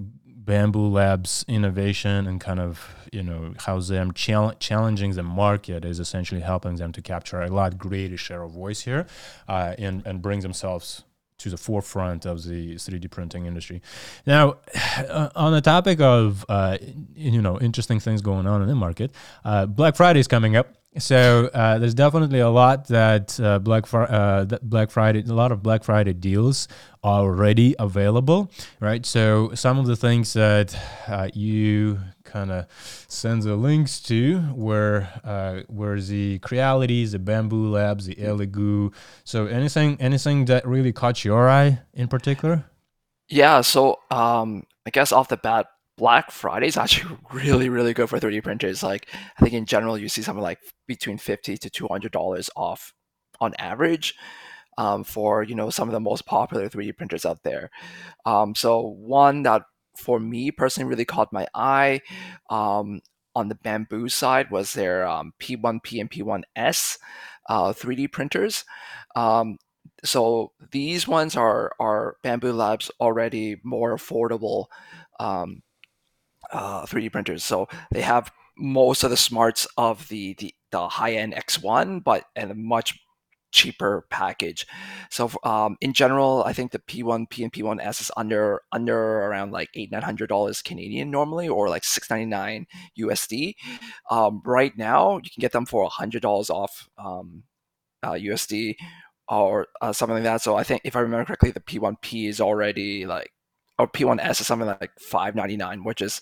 Bambu 0.44 0.90
Labs 0.90 1.44
innovation 1.48 2.26
and 2.26 2.40
kind 2.40 2.60
of 2.60 2.94
you 3.12 3.22
know 3.22 3.54
how 3.58 3.78
them 3.78 4.12
chal- 4.12 4.54
challenging 4.58 5.12
the 5.12 5.22
market 5.22 5.84
is 5.84 6.00
essentially 6.00 6.40
helping 6.40 6.76
them 6.76 6.92
to 6.92 7.02
capture 7.02 7.42
a 7.42 7.48
lot 7.48 7.78
greater 7.78 8.16
share 8.16 8.42
of 8.42 8.52
voice 8.52 8.82
here 8.82 9.06
uh, 9.48 9.74
and 9.78 10.04
and 10.06 10.22
bring 10.22 10.40
themselves 10.40 11.04
to 11.38 11.50
the 11.50 11.56
forefront 11.56 12.24
of 12.24 12.44
the 12.44 12.76
3D 12.76 13.10
printing 13.10 13.46
industry. 13.46 13.82
Now, 14.26 14.58
uh, 14.96 15.28
on 15.34 15.52
the 15.52 15.60
topic 15.60 16.00
of 16.00 16.44
uh, 16.48 16.78
you 17.14 17.42
know 17.42 17.58
interesting 17.60 18.00
things 18.00 18.22
going 18.22 18.46
on 18.46 18.62
in 18.62 18.68
the 18.68 18.74
market, 18.74 19.12
uh, 19.44 19.66
Black 19.66 19.96
Friday 19.96 20.20
is 20.20 20.28
coming 20.28 20.56
up. 20.56 20.81
So 20.98 21.48
uh, 21.54 21.78
there's 21.78 21.94
definitely 21.94 22.40
a 22.40 22.50
lot 22.50 22.88
that 22.88 23.40
uh, 23.40 23.58
Black 23.60 23.86
Fr- 23.86 24.02
uh, 24.02 24.44
that 24.44 24.68
Black 24.68 24.90
Friday, 24.90 25.22
a 25.26 25.32
lot 25.32 25.50
of 25.50 25.62
Black 25.62 25.84
Friday 25.84 26.12
deals 26.12 26.68
are 27.02 27.20
already 27.20 27.74
available, 27.78 28.50
right? 28.78 29.04
So 29.06 29.54
some 29.54 29.78
of 29.78 29.86
the 29.86 29.96
things 29.96 30.34
that 30.34 30.76
uh, 31.08 31.28
you 31.32 31.98
kind 32.24 32.50
of 32.50 32.66
send 33.08 33.42
the 33.42 33.56
links 33.56 34.00
to 34.00 34.52
were 34.54 35.08
uh, 35.24 35.62
were 35.68 35.98
the 35.98 36.38
Crealities, 36.40 37.12
the 37.12 37.18
Bambu 37.18 37.70
Labs, 37.70 38.04
the 38.04 38.16
Elegoo. 38.16 38.92
So 39.24 39.46
anything 39.46 39.96
anything 39.98 40.44
that 40.46 40.66
really 40.66 40.92
caught 40.92 41.24
your 41.24 41.48
eye 41.48 41.80
in 41.94 42.08
particular? 42.08 42.66
Yeah. 43.28 43.62
So 43.62 43.98
um, 44.10 44.64
I 44.84 44.90
guess 44.90 45.10
off 45.10 45.28
the 45.28 45.38
bat, 45.38 45.68
Black 45.96 46.30
Friday 46.30 46.68
is 46.68 46.76
actually 46.76 47.16
really, 47.32 47.68
really 47.68 47.94
good 47.94 48.08
for 48.08 48.18
3D 48.18 48.42
printers. 48.42 48.82
Like 48.82 49.08
I 49.38 49.42
think 49.42 49.54
in 49.54 49.66
general, 49.66 49.98
you 49.98 50.08
see 50.08 50.22
something 50.22 50.42
like 50.42 50.58
between 50.86 51.18
fifty 51.18 51.56
to 51.56 51.70
two 51.70 51.88
hundred 51.88 52.12
dollars 52.12 52.50
off 52.56 52.92
on 53.40 53.54
average 53.58 54.14
um, 54.78 55.04
for 55.04 55.42
you 55.42 55.54
know 55.54 55.70
some 55.70 55.88
of 55.88 55.92
the 55.92 56.00
most 56.00 56.26
popular 56.26 56.68
3D 56.68 56.96
printers 56.96 57.26
out 57.26 57.42
there. 57.42 57.70
Um, 58.24 58.54
so 58.54 58.80
one 58.80 59.42
that 59.42 59.62
for 59.96 60.18
me 60.18 60.50
personally 60.50 60.88
really 60.88 61.04
caught 61.04 61.32
my 61.32 61.46
eye 61.54 62.00
um, 62.50 63.00
on 63.34 63.48
the 63.48 63.54
bambu 63.54 64.10
side 64.10 64.50
was 64.50 64.72
their 64.72 65.04
P1P 65.40 65.64
um, 65.64 65.80
and 66.00 66.10
P1S 66.10 66.98
uh, 67.48 67.72
3D 67.72 68.10
printers. 68.10 68.64
Um, 69.16 69.58
so 70.04 70.52
these 70.70 71.06
ones 71.06 71.36
are 71.36 71.72
are 71.78 72.16
Bambu 72.24 72.54
Labs 72.54 72.90
already 73.00 73.56
more 73.62 73.94
affordable 73.96 74.66
um, 75.20 75.62
uh, 76.52 76.84
3D 76.86 77.12
printers. 77.12 77.44
So 77.44 77.68
they 77.90 78.02
have 78.02 78.32
most 78.56 79.04
of 79.04 79.10
the 79.10 79.16
smarts 79.16 79.66
of 79.76 80.08
the 80.08 80.34
the, 80.34 80.54
the 80.70 80.88
high 80.88 81.12
end 81.14 81.34
X1, 81.34 82.04
but 82.04 82.24
at 82.36 82.50
a 82.50 82.54
much 82.54 82.98
cheaper 83.52 84.06
package. 84.10 84.66
So 85.10 85.30
um, 85.44 85.76
in 85.80 85.92
general, 85.92 86.42
I 86.44 86.52
think 86.52 86.72
the 86.72 86.78
P1P 86.78 87.42
and 87.42 87.52
P1S 87.52 88.00
is 88.00 88.10
under 88.16 88.62
under 88.72 88.96
around 88.96 89.52
like 89.52 89.68
eight 89.74 89.92
nine 89.92 90.02
hundred 90.02 90.28
dollars 90.28 90.62
Canadian 90.62 91.10
normally, 91.10 91.48
or 91.48 91.68
like 91.68 91.84
six 91.84 92.10
ninety 92.10 92.26
nine 92.26 92.66
USD. 92.98 93.54
Um, 94.10 94.42
right 94.44 94.76
now, 94.76 95.16
you 95.16 95.30
can 95.30 95.40
get 95.40 95.52
them 95.52 95.66
for 95.66 95.84
a 95.84 95.88
hundred 95.88 96.22
dollars 96.22 96.50
off 96.50 96.88
um, 96.98 97.44
uh, 98.02 98.12
USD 98.12 98.76
or 99.28 99.68
uh, 99.80 99.92
something 99.92 100.16
like 100.16 100.24
that. 100.24 100.42
So 100.42 100.56
I 100.56 100.64
think 100.64 100.82
if 100.84 100.96
I 100.96 101.00
remember 101.00 101.26
correctly, 101.26 101.52
the 101.52 101.60
P1P 101.60 102.28
is 102.28 102.40
already 102.40 103.06
like 103.06 103.30
or 103.82 103.88
P1S 103.88 104.40
is 104.40 104.46
something 104.46 104.68
like 104.68 104.92
599, 105.00 105.82
which 105.82 106.00
is 106.00 106.20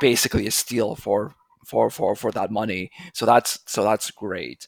basically 0.00 0.46
a 0.46 0.50
steal 0.50 0.96
for 0.96 1.34
for 1.64 1.88
for 1.88 2.16
for 2.16 2.32
that 2.32 2.50
money. 2.50 2.90
So 3.14 3.24
that's 3.24 3.60
so 3.66 3.84
that's 3.84 4.10
great. 4.10 4.66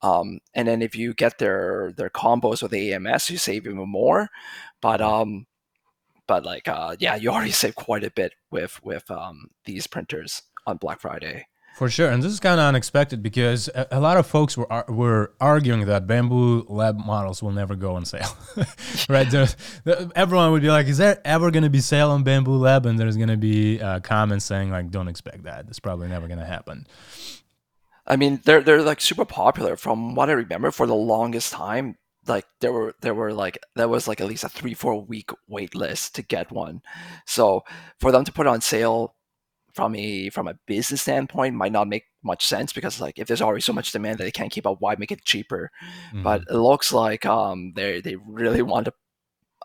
Um, 0.00 0.38
and 0.54 0.68
then 0.68 0.80
if 0.80 0.94
you 0.94 1.12
get 1.12 1.38
their 1.38 1.92
their 1.96 2.08
combos 2.08 2.62
with 2.62 2.72
AMS, 2.72 3.30
you 3.30 3.36
save 3.36 3.66
even 3.66 3.88
more. 3.88 4.28
But 4.80 5.00
um, 5.00 5.46
but 6.28 6.44
like 6.44 6.68
uh, 6.68 6.94
yeah, 7.00 7.16
you 7.16 7.30
already 7.30 7.50
save 7.62 7.74
quite 7.74 8.04
a 8.04 8.12
bit 8.12 8.34
with 8.50 8.80
with 8.84 9.10
um, 9.10 9.50
these 9.64 9.88
printers 9.88 10.42
on 10.66 10.76
Black 10.76 11.00
Friday. 11.00 11.46
For 11.74 11.88
sure, 11.88 12.10
and 12.10 12.22
this 12.22 12.30
is 12.30 12.40
kind 12.40 12.60
of 12.60 12.66
unexpected 12.66 13.22
because 13.22 13.68
a, 13.68 13.88
a, 13.92 14.00
lot 14.00 14.18
of 14.18 14.26
folks 14.26 14.54
were 14.54 14.84
were 14.86 15.32
arguing 15.40 15.86
that 15.86 16.06
bambu 16.06 16.66
Lab 16.68 16.98
models 16.98 17.42
will 17.42 17.52
never 17.52 17.74
go 17.74 17.94
on 17.94 18.04
sale, 18.04 18.36
right? 19.08 19.30
the, 19.30 20.12
everyone 20.14 20.52
would 20.52 20.60
be 20.60 20.68
like, 20.68 20.88
"Is 20.88 20.98
there 20.98 21.22
ever 21.24 21.50
going 21.50 21.62
to 21.62 21.70
be 21.70 21.80
sale 21.80 22.10
on 22.10 22.22
bambu 22.22 22.60
Lab?" 22.60 22.84
And 22.84 22.98
there's 22.98 23.16
going 23.16 23.30
to 23.30 23.38
be 23.38 23.80
uh, 23.80 24.00
comments 24.00 24.44
saying 24.44 24.70
like, 24.70 24.90
"Don't 24.90 25.08
expect 25.08 25.44
that. 25.44 25.66
It's 25.68 25.80
probably 25.80 26.08
never 26.08 26.26
going 26.26 26.38
to 26.38 26.44
happen." 26.44 26.86
I 28.06 28.16
mean, 28.16 28.42
they're 28.44 28.60
they're 28.60 28.82
like 28.82 29.00
super 29.00 29.24
popular. 29.24 29.76
From 29.76 30.14
what 30.14 30.28
I 30.28 30.32
remember, 30.32 30.70
for 30.70 30.86
the 30.86 30.94
longest 30.94 31.52
time, 31.52 31.96
like 32.26 32.44
there 32.60 32.72
were 32.72 32.94
there 33.00 33.14
were 33.14 33.32
like 33.32 33.58
there 33.76 33.88
was 33.88 34.06
like 34.08 34.20
at 34.20 34.26
least 34.26 34.44
a 34.44 34.48
three 34.48 34.74
four 34.74 35.00
week 35.00 35.30
wait 35.48 35.74
list 35.74 36.14
to 36.16 36.22
get 36.22 36.52
one. 36.52 36.82
So 37.26 37.62
for 37.98 38.12
them 38.12 38.24
to 38.24 38.32
put 38.32 38.46
on 38.46 38.60
sale 38.60 39.14
from 39.74 39.94
a 39.94 40.30
from 40.30 40.48
a 40.48 40.54
business 40.66 41.02
standpoint 41.02 41.54
might 41.54 41.72
not 41.72 41.88
make 41.88 42.04
much 42.22 42.46
sense 42.46 42.72
because 42.72 43.00
like 43.00 43.18
if 43.18 43.26
there's 43.26 43.42
already 43.42 43.62
so 43.62 43.72
much 43.72 43.92
demand 43.92 44.18
that 44.18 44.24
they 44.24 44.30
can't 44.30 44.52
keep 44.52 44.66
up, 44.66 44.76
why 44.80 44.96
make 44.98 45.12
it 45.12 45.24
cheaper? 45.24 45.70
Mm-hmm. 46.08 46.22
But 46.22 46.42
it 46.48 46.54
looks 46.54 46.92
like 46.92 47.26
um 47.26 47.72
they 47.74 48.00
they 48.00 48.16
really 48.16 48.62
want 48.62 48.86
to. 48.86 48.92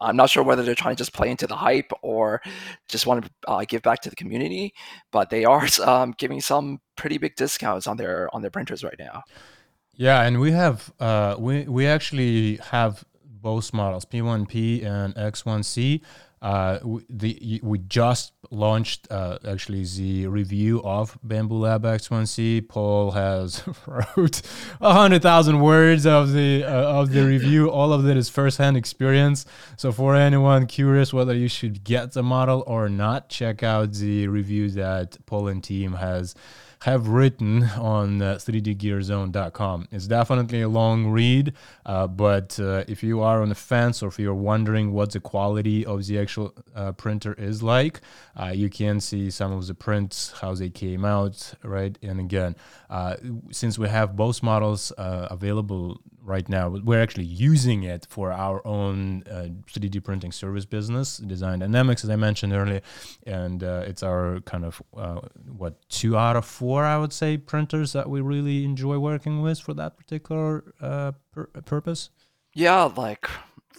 I'm 0.02 0.18
not 0.18 0.30
sure 0.30 0.44
whether 0.44 0.62
they're 0.62 0.76
trying 0.76 0.96
to 0.96 1.00
just 1.00 1.14
play 1.14 1.30
into 1.30 1.48
the 1.48 1.56
hype 1.56 1.90
or 2.02 2.42
just 2.90 3.08
want 3.08 3.24
to 3.24 3.32
uh, 3.48 3.64
give 3.66 3.82
back 3.82 4.02
to 4.02 4.10
the 4.10 4.16
community, 4.18 4.74
but 5.10 5.30
they 5.30 5.46
are 5.46 5.66
um, 5.86 6.14
giving 6.18 6.42
some 6.42 6.80
pretty 6.98 7.18
big 7.18 7.36
discounts 7.38 7.88
on 7.88 7.96
their 7.96 8.34
on 8.36 8.42
their 8.42 8.52
printers 8.52 8.84
right 8.84 9.00
now. 9.00 9.24
Yeah, 9.94 10.22
and 10.24 10.42
we 10.42 10.52
have 10.52 10.92
uh, 11.00 11.36
we 11.40 11.64
we 11.64 11.88
actually 11.88 12.58
have 12.58 13.06
both 13.24 13.74
models 13.74 14.06
P1P 14.06 14.84
and 14.84 15.16
X1C 15.16 16.02
Uh, 16.46 16.78
the 17.10 17.60
we 17.64 17.80
just 17.80 18.32
launched 18.52 19.08
uh, 19.10 19.40
actually 19.48 19.84
the 19.84 20.28
review 20.28 20.80
of 20.84 21.18
Bambu 21.26 21.60
Lab 21.60 21.82
X1C. 21.82 22.70
Paul 22.70 23.10
has 23.14 23.64
wrote 23.88 24.44
hundred 24.80 25.24
thousand 25.24 25.60
words 25.60 26.06
of 26.06 26.34
the 26.34 26.64
uh, 26.64 27.00
of 27.00 27.10
the 27.10 27.26
review. 27.26 27.72
All 27.72 27.92
of 27.92 28.08
it 28.08 28.16
is 28.16 28.30
firsthand 28.30 28.78
experience. 28.78 29.48
So 29.76 29.92
for 29.92 30.16
anyone 30.16 30.68
curious 30.68 31.12
whether 31.12 31.34
you 31.34 31.48
should 31.48 31.84
get 31.84 32.12
the 32.12 32.22
model 32.22 32.64
or 32.68 32.90
not, 32.90 33.28
check 33.28 33.64
out 33.64 33.94
the 33.94 34.28
review 34.28 34.70
that 34.70 35.18
Paul 35.26 35.48
and 35.48 35.64
team 35.64 35.94
has 35.94 36.36
have 36.86 37.08
written 37.08 37.64
on 37.80 38.22
uh, 38.22 38.36
3dgearzone.com. 38.36 39.88
It's 39.92 40.06
definitely 40.06 40.62
a 40.62 40.70
long 40.70 41.08
read, 41.08 41.54
uh, 41.84 42.06
but 42.06 42.60
uh, 42.60 42.84
if 42.88 43.02
you 43.02 43.22
are 43.22 43.42
on 43.42 43.50
the 43.50 43.56
fence 43.56 44.04
or 44.04 44.08
if 44.10 44.20
you're 44.20 44.36
wondering 44.36 44.94
what 44.94 45.12
the 45.12 45.20
quality 45.20 45.84
of 45.84 46.06
the 46.06 46.20
actual 46.20 46.54
uh, 46.76 46.92
printer 46.92 47.34
is 47.40 47.64
like, 47.64 48.02
uh, 48.40 48.52
you 48.54 48.70
can 48.70 49.00
see 49.00 49.32
some 49.32 49.52
of 49.52 49.66
the 49.66 49.74
prints, 49.74 50.34
how 50.42 50.54
they 50.54 50.70
came 50.70 51.04
out, 51.04 51.56
right? 51.64 51.98
And 52.04 52.20
again, 52.20 52.56
uh, 52.92 53.16
since 53.50 53.80
we 53.80 53.90
have 53.90 54.16
both 54.16 54.44
models 54.44 54.94
available 54.96 56.02
right 56.26 56.50
now. 56.50 56.68
We're 56.70 57.02
actually 57.02 57.26
using 57.26 57.84
it 57.84 58.08
for 58.10 58.32
our 58.32 58.66
own 58.66 59.24
uh, 59.30 59.50
3D 59.72 60.04
printing 60.04 60.32
service 60.32 60.66
business, 60.66 61.18
Design 61.18 61.60
Dynamics, 61.60 62.04
as 62.04 62.10
I 62.10 62.16
mentioned 62.16 62.52
earlier, 62.54 62.82
and 63.26 63.64
uh, 63.64 63.84
it's 63.86 64.04
our 64.04 64.40
kind 64.42 64.66
of 64.66 64.82
uh, 64.98 65.22
what 65.58 65.88
two 65.90 66.18
out 66.18 66.36
of 66.36 66.46
four, 66.46 66.84
I 66.84 66.98
would 66.98 67.14
say, 67.14 67.38
printers 67.38 67.94
that 67.94 68.10
we 68.10 68.22
really 68.22 68.66
enjoy 68.66 68.98
working 68.98 69.42
with 69.42 69.60
for 69.60 69.74
that 69.76 69.98
particular 69.98 70.74
uh, 70.82 71.12
pur- 71.32 71.48
purpose. 71.66 72.10
Yeah, 72.54 72.84
like 72.84 73.30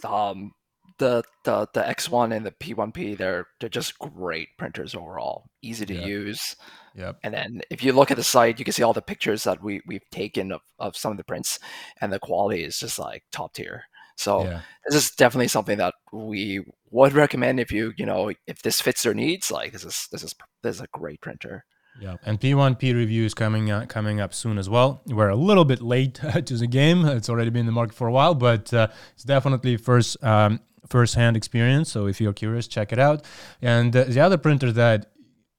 um, 0.03 0.53
the 0.99 1.23
the 1.43 1.67
the 1.73 1.81
X1 1.81 2.35
and 2.35 2.45
the 2.45 2.51
P1P, 2.51 3.17
they're 3.17 3.47
they're 3.59 3.69
just 3.69 3.99
great 3.99 4.49
printers 4.57 4.95
overall, 4.95 5.49
easy 5.61 5.85
to 5.85 5.93
Yeah. 5.95 6.05
use. 6.05 6.55
Yep. 6.97 7.19
And 7.23 7.33
then 7.33 7.61
if 7.69 7.83
you 7.83 7.93
look 7.93 8.09
at 8.11 8.17
the 8.17 8.23
site, 8.23 8.57
you 8.59 8.65
can 8.65 8.73
see 8.73 8.83
all 8.83 8.93
the 8.93 9.01
pictures 9.01 9.43
that 9.43 9.61
we 9.63 9.81
we've 9.87 10.09
taken 10.11 10.51
of, 10.51 10.61
of 10.79 10.97
some 10.97 11.11
of 11.11 11.17
the 11.17 11.23
prints, 11.23 11.59
and 12.01 12.11
the 12.11 12.19
quality 12.19 12.63
is 12.63 12.79
just 12.79 12.97
like 12.99 13.23
top 13.31 13.53
tier. 13.53 13.83
So 14.15 14.43
Yeah. 14.43 14.61
this 14.85 14.95
is 14.95 15.11
definitely 15.11 15.47
something 15.47 15.77
that 15.77 15.93
we 16.11 16.65
would 16.89 17.13
recommend 17.13 17.59
if 17.59 17.71
you 17.71 17.93
you 17.97 18.05
know 18.05 18.31
if 18.47 18.61
this 18.63 18.81
fits 18.81 19.03
their 19.03 19.13
needs. 19.13 19.51
Like 19.51 19.71
this 19.73 19.85
is 19.85 20.07
this 20.11 20.23
is 20.23 20.33
this 20.63 20.75
is 20.77 20.81
a 20.81 20.87
great 20.91 21.21
printer. 21.21 21.65
Yeah, 21.99 22.17
and 22.23 22.39
P1P 22.39 22.93
review 22.93 23.25
is 23.25 23.33
coming 23.33 23.71
uh, 23.71 23.85
coming 23.87 24.19
up 24.19 24.33
soon 24.33 24.57
as 24.57 24.69
well. 24.69 25.01
We're 25.07 25.29
a 25.29 25.35
little 25.35 25.65
bit 25.65 25.81
late 25.81 26.13
to 26.45 26.57
the 26.57 26.67
game. 26.67 27.05
It's 27.05 27.29
already 27.29 27.49
been 27.51 27.61
in 27.61 27.65
the 27.67 27.71
market 27.71 27.95
for 27.95 28.07
a 28.07 28.11
while, 28.11 28.35
but 28.35 28.73
uh, 28.73 28.87
it's 29.13 29.23
definitely 29.23 29.77
first 29.77 30.23
um, 30.23 30.59
first 30.87 31.15
hand 31.15 31.35
experience. 31.37 31.91
So 31.91 32.07
if 32.07 32.19
you're 32.21 32.33
curious, 32.33 32.67
check 32.67 32.91
it 32.91 32.99
out. 32.99 33.25
And 33.61 33.95
uh, 33.95 34.05
the 34.05 34.19
other 34.19 34.37
printer 34.37 34.71
that 34.71 35.11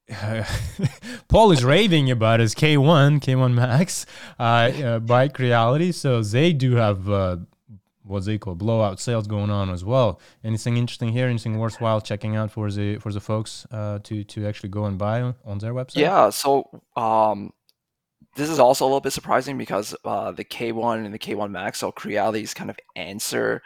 Paul 1.28 1.52
is 1.52 1.62
raving 1.64 2.10
about 2.10 2.40
his 2.40 2.54
K1 2.54 3.20
K1 3.20 3.52
Max 3.54 4.06
uh, 4.38 4.42
uh, 4.42 4.98
by 5.00 5.28
Creality. 5.28 5.92
So 5.92 6.22
they 6.22 6.52
do 6.52 6.76
have. 6.76 7.08
Uh, 7.08 7.36
what 8.08 8.24
they 8.24 8.38
call 8.38 8.54
blowout 8.54 8.98
sales 8.98 9.26
going 9.26 9.50
on 9.50 9.70
as 9.70 9.84
well. 9.84 10.18
Anything 10.42 10.76
interesting 10.76 11.10
here? 11.10 11.28
Anything 11.28 11.58
worthwhile 11.58 12.00
checking 12.00 12.36
out 12.36 12.50
for 12.50 12.70
the 12.70 12.96
for 12.96 13.12
the 13.12 13.20
folks 13.20 13.66
uh, 13.70 13.98
to 14.04 14.24
to 14.24 14.46
actually 14.46 14.70
go 14.70 14.86
and 14.86 14.98
buy 14.98 15.20
on, 15.20 15.58
their 15.58 15.74
website? 15.74 15.96
Yeah. 15.96 16.30
So 16.30 16.82
um, 16.96 17.52
this 18.36 18.48
is 18.48 18.58
also 18.58 18.84
a 18.84 18.86
little 18.86 19.00
bit 19.00 19.12
surprising 19.12 19.58
because 19.58 19.94
uh, 20.04 20.32
the 20.32 20.44
K1 20.44 21.04
and 21.04 21.12
the 21.12 21.18
K1 21.18 21.50
Max, 21.50 21.80
so 21.80 21.92
Creality's 21.92 22.54
kind 22.54 22.70
of 22.70 22.78
answer 22.96 23.62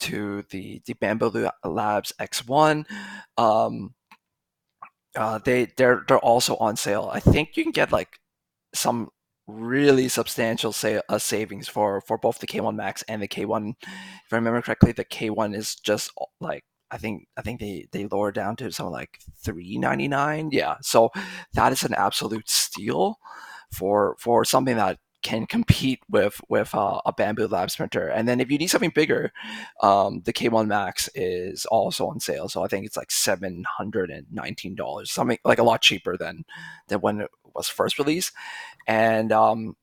to 0.00 0.44
the 0.50 0.82
the 0.84 0.94
Bambu 0.94 1.50
Labs 1.64 2.12
X1. 2.20 2.84
Um, 3.38 3.94
uh, 5.16 5.38
they 5.38 5.66
they're 5.76 6.04
they're 6.08 6.18
also 6.18 6.56
on 6.56 6.76
sale. 6.76 7.10
I 7.12 7.20
think 7.20 7.56
you 7.56 7.62
can 7.64 7.72
get 7.72 7.92
like 7.92 8.18
some 8.74 9.10
really 9.46 10.08
substantial 10.08 10.72
sa- 10.72 11.02
uh, 11.08 11.18
savings 11.18 11.68
for 11.68 12.00
for 12.02 12.18
both 12.18 12.38
the 12.40 12.46
K1 12.46 12.76
Max 12.76 13.02
and 13.08 13.22
the 13.22 13.28
K1. 13.28 13.74
If 13.82 14.32
I 14.32 14.36
remember 14.36 14.62
correctly, 14.62 14.92
the 14.92 15.04
K1 15.04 15.54
is 15.54 15.74
just 15.76 16.12
uh, 16.20 16.26
like 16.40 16.64
I 16.90 16.98
think 16.98 17.26
I 17.36 17.42
think 17.42 17.60
they 17.60 17.86
they 17.92 18.06
lower 18.06 18.32
down 18.32 18.56
to 18.56 18.72
something 18.72 18.92
like 18.92 19.18
three 19.44 19.78
ninety 19.78 20.08
nine. 20.08 20.50
Yeah, 20.52 20.76
so 20.82 21.10
that 21.54 21.72
is 21.72 21.82
an 21.84 21.94
absolute 21.94 22.48
steal 22.48 23.16
for 23.72 24.16
for 24.20 24.44
something 24.44 24.76
that 24.76 24.98
can 25.22 25.46
compete 25.46 26.00
with 26.08 26.40
with 26.48 26.74
uh, 26.74 27.00
a 27.04 27.12
Bambu 27.12 27.50
Labs 27.50 27.76
printer. 27.76 28.08
And 28.08 28.28
then 28.28 28.40
if 28.40 28.50
you 28.50 28.58
need 28.58 28.68
something 28.68 28.92
bigger, 28.94 29.32
um, 29.82 30.22
the 30.24 30.32
K1 30.32 30.66
Max 30.66 31.08
is 31.14 31.66
also 31.66 32.08
on 32.08 32.20
sale. 32.20 32.48
So 32.48 32.62
I 32.64 32.68
think 32.68 32.86
it's 32.86 32.96
like 32.96 33.10
seven 33.10 33.64
hundred 33.64 34.10
and 34.10 34.26
nineteen 34.30 34.74
dollars, 34.74 35.10
something 35.10 35.38
like 35.44 35.58
a 35.58 35.64
lot 35.64 35.82
cheaper 35.82 36.16
than 36.16 36.44
than 36.88 37.00
when 37.00 37.20
it 37.22 37.30
was 37.54 37.68
first 37.68 37.98
released. 37.98 38.32
And 38.86 39.32
um, 39.32 39.76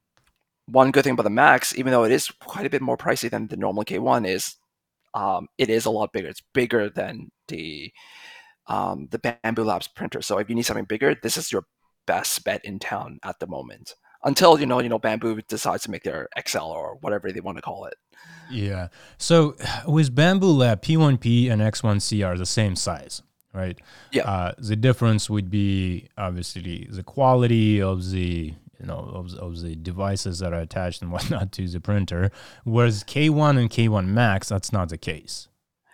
one 0.67 0.91
good 0.91 1.03
thing 1.03 1.13
about 1.13 1.23
the 1.23 1.29
Max, 1.29 1.77
even 1.77 1.91
though 1.91 2.03
it 2.03 2.11
is 2.11 2.29
quite 2.29 2.65
a 2.65 2.69
bit 2.69 2.81
more 2.81 2.97
pricey 2.97 3.29
than 3.29 3.47
the 3.47 3.57
normal 3.57 3.85
K1, 3.85 4.27
is 4.27 4.55
um, 5.13 5.47
it 5.57 5.69
is 5.69 5.85
a 5.85 5.91
lot 5.91 6.13
bigger. 6.13 6.27
It's 6.27 6.43
bigger 6.53 6.89
than 6.89 7.31
the 7.47 7.91
um, 8.67 9.07
the 9.11 9.19
Bambu 9.19 9.65
Labs 9.65 9.87
printer. 9.87 10.21
So 10.21 10.37
if 10.39 10.49
you 10.49 10.55
need 10.55 10.63
something 10.63 10.85
bigger, 10.85 11.15
this 11.15 11.37
is 11.37 11.51
your 11.51 11.63
best 12.05 12.43
bet 12.43 12.63
in 12.65 12.79
town 12.79 13.19
at 13.23 13.39
the 13.39 13.47
moment. 13.47 13.95
Until 14.23 14.59
you 14.59 14.65
know, 14.65 14.79
you 14.81 14.89
know, 14.89 14.99
Bambu 14.99 15.45
decides 15.47 15.83
to 15.83 15.91
make 15.91 16.03
their 16.03 16.27
XL 16.47 16.59
or 16.59 16.97
whatever 17.01 17.31
they 17.31 17.39
want 17.39 17.57
to 17.57 17.61
call 17.61 17.85
it. 17.85 17.95
Yeah. 18.49 18.87
So 19.17 19.55
with 19.87 20.15
bambu 20.15 20.55
Lab, 20.57 20.81
P1P 20.81 21.49
and 21.51 21.61
X1C 21.61 22.25
are 22.25 22.37
the 22.37 22.45
same 22.45 22.75
size, 22.75 23.21
right? 23.53 23.79
Yeah. 24.11 24.23
Uh, 24.29 24.53
the 24.57 24.75
difference 24.75 25.29
would 25.29 25.49
be 25.49 26.07
obviously 26.17 26.87
the 26.89 27.03
quality 27.03 27.81
of 27.81 28.09
the 28.11 28.53
you 28.79 28.85
know 28.85 28.99
of, 29.13 29.33
of 29.35 29.61
the 29.61 29.75
devices 29.75 30.39
that 30.39 30.53
are 30.53 30.61
attached 30.61 31.01
and 31.01 31.11
whatnot 31.13 31.51
to 31.53 31.67
the 31.67 31.79
printer. 31.79 32.31
Whereas 32.63 33.03
K1 33.03 33.57
and 33.59 33.69
K1 33.69 34.07
Max, 34.07 34.49
that's 34.49 34.71
not 34.73 34.89
the 34.89 34.97
case, 34.97 35.47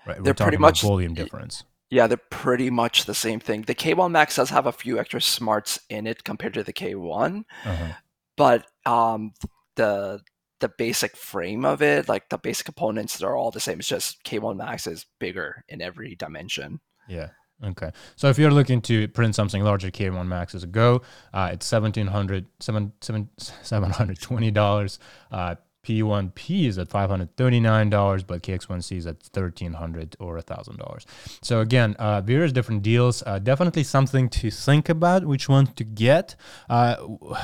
right? 0.07 0.17
We're 0.17 0.23
They're 0.23 0.33
talking 0.33 0.45
pretty 0.51 0.57
about 0.57 0.67
much- 0.67 0.81
volume 0.81 1.13
difference. 1.13 1.63
Yeah, 1.89 2.07
they're 2.07 2.17
pretty 2.17 2.71
much 2.71 3.05
the 3.05 3.13
same 3.13 3.39
thing. 3.39 3.63
The 3.63 3.75
K1 3.75 4.09
Max 4.09 4.37
does 4.37 4.49
have 4.49 4.65
a 4.65 4.71
few 4.71 4.97
extra 4.97 5.21
smarts 5.21 5.79
in 5.91 6.07
it 6.07 6.23
compared 6.23 6.55
to 6.55 6.63
the 6.63 6.73
K1, 6.73 7.43
Uh-huh. 7.65 7.91
But 8.37 8.65
um, 8.85 9.33
the 9.75 10.21
the 10.59 10.69
basic 10.77 11.17
frame 11.17 11.65
of 11.65 11.81
it, 11.81 12.07
like 12.07 12.29
the 12.29 12.37
basic 12.37 12.65
components, 12.65 13.17
they're 13.17 13.35
all 13.35 13.51
the 13.51 13.59
same. 13.59 13.79
It's 13.79 13.87
just 13.87 14.23
K1 14.23 14.55
Max 14.55 14.87
is 14.87 15.05
bigger 15.19 15.65
in 15.67 15.81
every 15.81 16.15
dimension. 16.15 16.79
Yeah. 17.09 17.29
Okay. 17.61 17.91
So 18.15 18.29
if 18.29 18.37
you're 18.37 18.49
looking 18.49 18.81
to 18.83 19.09
print 19.09 19.35
something 19.35 19.61
larger, 19.61 19.91
K1 19.91 20.25
Max 20.25 20.55
is 20.55 20.63
a 20.63 20.67
go. 20.67 21.01
Uh, 21.33 21.49
it's 21.51 21.69
$1,700, 21.69 22.45
seven, 22.61 22.93
seven, 23.01 23.29
$720. 23.39 24.99
Uh, 25.31 25.55
P1P 25.83 26.67
is 26.67 26.77
at 26.77 26.89
$539, 26.89 28.25
but 28.25 28.41
KX1C 28.41 28.97
is 28.97 29.07
at 29.07 29.17
1,300 29.33 30.15
or 30.19 30.37
$1,000. 30.37 31.05
So 31.41 31.59
again, 31.59 31.95
uh, 31.99 32.21
various 32.21 32.51
different 32.51 32.83
deals. 32.83 33.21
Uh, 33.25 33.39
definitely 33.39 33.83
something 33.83 34.29
to 34.29 34.49
think 34.49 34.89
about 34.89 35.25
which 35.25 35.49
one 35.49 35.67
to 35.67 35.83
get. 35.83 36.35
Uh, 36.69 36.95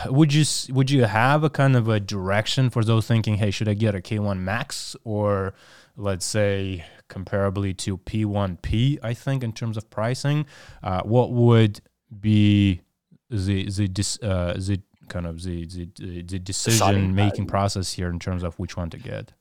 would 0.08 0.34
you 0.34 0.46
would 0.74 0.90
you 0.90 1.04
have 1.04 1.44
a 1.44 1.50
kind 1.50 1.76
of 1.76 1.88
a 1.90 2.00
direction 2.00 2.70
for 2.70 2.84
those 2.84 3.08
thinking, 3.08 3.36
hey, 3.36 3.52
should 3.52 3.68
I 3.68 3.74
get 3.74 3.96
a 3.96 4.00
K1 4.00 4.40
Max 4.40 4.96
or 5.04 5.54
let's 5.98 6.26
say 6.26 6.86
comparably 7.10 7.76
to 7.76 7.98
P1P, 7.98 9.00
I 9.04 9.14
think, 9.14 9.44
in 9.44 9.52
terms 9.52 9.76
of 9.76 9.90
pricing, 9.90 10.46
uh, 10.82 11.02
what 11.02 11.32
would 11.32 11.82
be 12.18 12.82
the 13.30 13.70
the 13.70 14.20
uh, 14.24 14.54
the 14.54 14.82
kind 15.10 15.26
of 15.26 15.44
the 15.44 15.66
the, 15.66 16.22
the 16.24 16.40
decision 16.40 17.16
making 17.16 17.48
process 17.48 17.94
here 17.94 18.10
in 18.10 18.20
terms 18.20 18.44
of 18.44 18.58
which 18.58 18.78
one 18.78 18.90
to 18.92 18.98
get? 18.98 19.34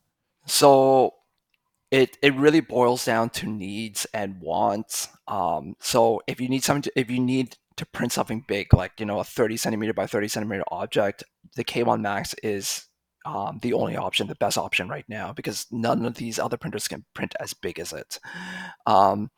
So 0.45 1.13
it 1.91 2.17
it 2.21 2.35
really 2.35 2.61
boils 2.61 3.05
down 3.05 3.29
to 3.31 3.47
needs 3.47 4.05
and 4.13 4.39
wants. 4.39 5.09
Um, 5.27 5.75
so 5.79 6.21
if 6.27 6.39
you 6.41 6.49
need 6.49 6.63
something, 6.63 6.83
to, 6.83 6.99
if 6.99 7.09
you 7.09 7.19
need 7.19 7.57
to 7.77 7.85
print 7.85 8.11
something 8.11 8.43
big, 8.47 8.73
like 8.73 8.99
you 8.99 9.05
know 9.05 9.19
a 9.19 9.23
30 9.23 9.57
centimeter 9.57 9.93
by 9.93 10.07
30 10.07 10.27
centimeter 10.27 10.63
object, 10.69 11.23
the 11.55 11.63
K1 11.63 12.01
Max 12.01 12.33
is 12.43 12.87
um, 13.25 13.59
the 13.61 13.73
only 13.73 13.95
option, 13.95 14.27
the 14.27 14.35
best 14.35 14.57
option 14.57 14.89
right 14.89 15.05
now, 15.07 15.33
because 15.33 15.65
none 15.71 16.05
of 16.05 16.15
these 16.15 16.39
other 16.39 16.57
printers 16.57 16.87
can 16.87 17.05
print 17.13 17.35
as 17.39 17.53
big 17.53 17.79
as 17.79 17.93
it. 17.93 18.19
Um, 18.85 19.29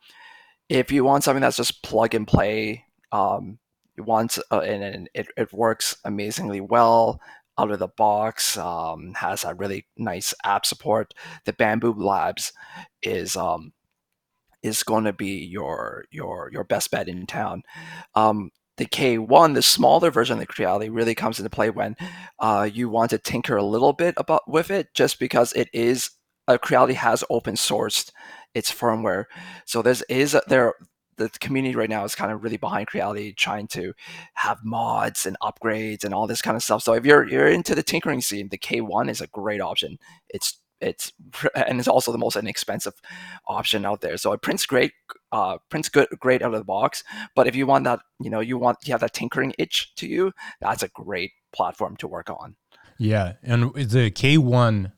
if 0.68 0.90
you 0.92 1.04
want 1.04 1.24
something 1.24 1.42
that's 1.42 1.56
just 1.56 1.82
plug 1.82 2.14
and 2.14 2.26
play, 2.26 2.84
um, 3.10 3.58
want 3.98 4.38
uh, 4.50 4.60
and, 4.60 4.82
and 4.82 5.10
it, 5.14 5.28
it 5.36 5.52
works 5.52 5.96
amazingly 6.04 6.60
well 6.60 7.20
out 7.58 7.70
of 7.70 7.78
the 7.78 7.88
box, 7.88 8.56
um, 8.56 9.12
has 9.14 9.44
a 9.44 9.54
really 9.54 9.86
nice 9.96 10.32
app 10.44 10.64
support. 10.64 11.14
The 11.44 11.52
bambu 11.52 11.94
Labs 11.96 12.52
is 13.02 13.36
um, 13.36 13.72
is 14.62 14.82
going 14.82 15.04
to 15.04 15.12
be 15.12 15.44
your 15.44 16.04
your 16.10 16.50
your 16.52 16.64
best 16.64 16.90
bet 16.90 17.08
in 17.08 17.26
town. 17.26 17.62
Um, 18.14 18.50
the 18.78 18.86
K1, 18.86 19.54
the 19.54 19.62
smaller 19.62 20.10
version 20.10 20.34
of 20.34 20.40
the 20.40 20.46
Creality, 20.46 20.88
really 20.88 21.14
comes 21.14 21.38
into 21.38 21.50
play 21.50 21.68
when 21.70 21.94
uh, 22.38 22.68
you 22.72 22.88
want 22.88 23.10
to 23.10 23.18
tinker 23.18 23.56
a 23.56 23.62
little 23.62 23.92
bit 23.92 24.14
about 24.16 24.48
with 24.48 24.70
it, 24.70 24.88
just 24.94 25.18
because 25.18 25.52
it 25.52 25.68
is 25.72 26.10
uh, 26.48 26.58
Creality 26.58 26.94
has 26.94 27.22
open 27.30 27.54
sourced 27.54 28.10
its 28.54 28.72
firmware. 28.72 29.24
So 29.66 29.82
there's 29.82 30.02
is 30.02 30.36
there 30.48 30.74
the 31.16 31.28
community 31.40 31.74
right 31.74 31.90
now 31.90 32.04
is 32.04 32.14
kind 32.14 32.32
of 32.32 32.42
really 32.42 32.56
behind 32.56 32.88
Creality, 32.88 33.32
trying 33.32 33.66
to 33.68 33.92
have 34.34 34.64
mods 34.64 35.26
and 35.26 35.36
upgrades 35.42 36.04
and 36.04 36.14
all 36.14 36.26
this 36.26 36.42
kind 36.42 36.56
of 36.56 36.62
stuff. 36.62 36.82
So 36.82 36.94
if 36.94 37.04
you're 37.04 37.28
you're 37.28 37.48
into 37.48 37.74
the 37.74 37.82
tinkering 37.82 38.20
scene, 38.20 38.48
the 38.48 38.58
K1 38.58 39.10
is 39.10 39.20
a 39.20 39.26
great 39.26 39.60
option. 39.60 39.98
It's 40.28 40.58
it's 40.80 41.12
and 41.54 41.78
it's 41.78 41.88
also 41.88 42.12
the 42.12 42.18
most 42.18 42.36
inexpensive 42.36 42.94
option 43.46 43.84
out 43.84 44.00
there. 44.00 44.16
So 44.16 44.32
it 44.32 44.42
prints 44.42 44.66
great, 44.66 44.92
uh, 45.30 45.58
prints 45.70 45.88
good, 45.88 46.08
great 46.18 46.42
out 46.42 46.52
of 46.54 46.60
the 46.60 46.64
box. 46.64 47.04
But 47.34 47.46
if 47.46 47.56
you 47.56 47.66
want 47.66 47.84
that, 47.84 48.00
you 48.20 48.30
know, 48.30 48.40
you 48.40 48.58
want 48.58 48.78
you 48.84 48.92
have 48.92 49.00
that 49.00 49.14
tinkering 49.14 49.54
itch 49.58 49.94
to 49.96 50.06
you, 50.06 50.32
that's 50.60 50.82
a 50.82 50.88
great 50.88 51.32
platform 51.52 51.96
to 51.98 52.08
work 52.08 52.28
on. 52.28 52.56
Yeah, 52.98 53.34
and 53.42 53.74
the 53.74 54.10
K1 54.10 54.92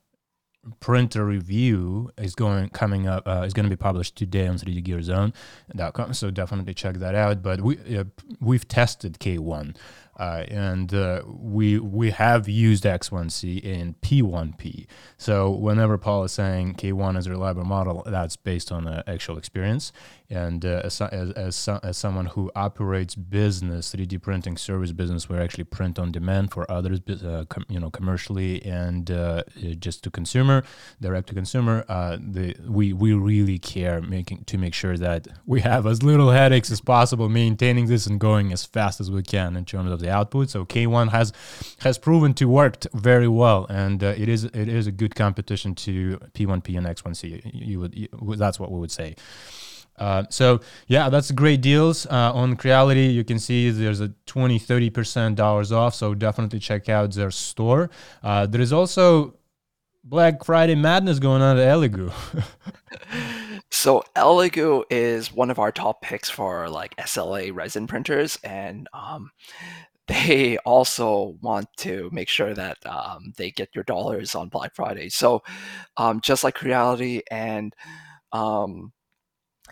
printer 0.79 1.25
review 1.25 2.11
is 2.17 2.35
going 2.35 2.69
coming 2.69 3.07
up 3.07 3.27
uh, 3.27 3.43
is 3.45 3.53
going 3.53 3.65
to 3.65 3.69
be 3.69 3.75
published 3.75 4.15
today 4.15 4.47
on 4.47 4.57
3dgearzone.com 4.57 6.13
so 6.13 6.31
definitely 6.31 6.73
check 6.73 6.95
that 6.95 7.15
out 7.15 7.41
but 7.41 7.61
we 7.61 7.77
uh, 7.97 8.03
we've 8.39 8.67
tested 8.67 9.19
k1 9.19 9.75
uh, 10.17 10.45
and 10.47 10.93
uh, 10.93 11.21
we 11.27 11.77
we 11.77 12.11
have 12.11 12.47
used 12.47 12.85
X1C 12.85 13.61
in 13.61 13.95
P1P. 14.01 14.87
So 15.17 15.51
whenever 15.51 15.97
Paul 15.97 16.23
is 16.23 16.31
saying 16.31 16.75
K1 16.75 17.17
is 17.17 17.27
a 17.27 17.31
reliable 17.31 17.65
model, 17.65 18.03
that's 18.05 18.37
based 18.37 18.71
on 18.71 18.85
the 18.85 19.03
actual 19.07 19.37
experience. 19.37 19.91
And 20.29 20.65
uh, 20.65 20.81
as, 20.83 20.99
as, 21.01 21.31
as, 21.31 21.69
as, 21.83 21.97
someone 21.97 22.25
who 22.25 22.51
operates 22.55 23.13
business, 23.13 23.93
3D 23.93 24.21
printing 24.21 24.57
service 24.57 24.91
business, 24.91 25.29
we 25.29 25.37
actually 25.37 25.65
print 25.65 25.99
on 25.99 26.11
demand 26.11 26.51
for 26.51 26.69
others, 26.69 26.99
uh, 27.07 27.45
com- 27.47 27.65
you 27.69 27.79
know, 27.79 27.91
commercially 27.91 28.63
and 28.65 29.11
uh, 29.11 29.43
just 29.77 30.03
to 30.03 30.09
consumer, 30.09 30.63
direct 30.99 31.27
to 31.27 31.35
consumer. 31.35 31.85
Uh, 31.87 32.17
the 32.19 32.55
we 32.67 32.91
we 32.91 33.13
really 33.13 33.59
care 33.59 34.01
making 34.01 34.43
to 34.45 34.57
make 34.57 34.73
sure 34.73 34.97
that 34.97 35.27
we 35.45 35.61
have 35.61 35.85
as 35.85 36.01
little 36.01 36.31
headaches 36.31 36.71
as 36.71 36.81
possible 36.81 37.29
maintaining 37.29 37.85
this 37.85 38.07
and 38.07 38.19
going 38.19 38.51
as 38.51 38.65
fast 38.65 38.99
as 38.99 39.11
we 39.11 39.21
can 39.21 39.55
in 39.55 39.63
terms 39.63 39.91
of 39.91 39.99
the 39.99 40.09
output. 40.09 40.49
So 40.49 40.65
K1 40.65 41.09
has 41.11 41.33
has 41.81 41.99
proven 41.99 42.33
to 42.35 42.45
work 42.45 42.77
very 42.93 43.27
well, 43.27 43.67
and 43.69 44.03
uh, 44.03 44.15
it 44.17 44.27
is 44.27 44.45
it 44.45 44.67
is 44.67 44.87
a 44.87 44.91
good 44.91 45.13
competition 45.13 45.75
to 45.75 46.17
P1P 46.33 46.77
and 46.77 46.87
X1C. 46.87 47.51
You 47.53 47.79
would 47.81 47.95
you, 47.95 48.07
that's 48.35 48.59
what 48.59 48.71
we 48.71 48.79
would 48.79 48.91
say. 48.91 49.15
Uh, 49.97 50.23
so 50.29 50.59
yeah, 50.87 51.09
that's 51.09 51.31
great 51.31 51.61
deals 51.61 52.05
uh, 52.07 52.33
on 52.33 52.55
Creality. 52.55 53.07
You 53.07 53.23
can 53.23 53.39
see 53.39 53.69
there's 53.69 54.01
a 54.01 54.09
20, 54.25 54.59
30% 54.59 55.35
dollars 55.35 55.71
off. 55.71 55.95
So 55.95 56.13
definitely 56.13 56.59
check 56.59 56.89
out 56.89 57.11
their 57.13 57.31
store. 57.31 57.89
Uh, 58.23 58.45
there 58.45 58.61
is 58.61 58.73
also 58.73 59.37
Black 60.03 60.43
Friday 60.43 60.75
madness 60.75 61.17
going 61.19 61.41
on 61.41 61.57
at 61.57 61.67
Elegoo. 61.67 62.13
so 63.71 64.03
Elegoo 64.15 64.83
is 64.91 65.33
one 65.33 65.49
of 65.49 65.57
our 65.57 65.71
top 65.71 66.01
picks 66.01 66.29
for 66.29 66.69
like 66.69 66.95
SLA 66.97 67.53
resin 67.53 67.87
printers, 67.87 68.37
and 68.43 68.87
um, 68.93 69.31
they 70.07 70.57
also 70.59 71.35
want 71.41 71.67
to 71.77 72.09
make 72.11 72.29
sure 72.29 72.53
that 72.53 72.77
um, 72.85 73.33
they 73.37 73.49
get 73.49 73.73
your 73.73 73.83
dollars 73.83 74.35
on 74.35 74.49
Black 74.49 74.75
Friday. 74.75 75.09
So 75.09 75.41
um, 75.97 76.21
just 76.21 76.43
like 76.43 76.53
Creality 76.53 77.23
and 77.31 77.73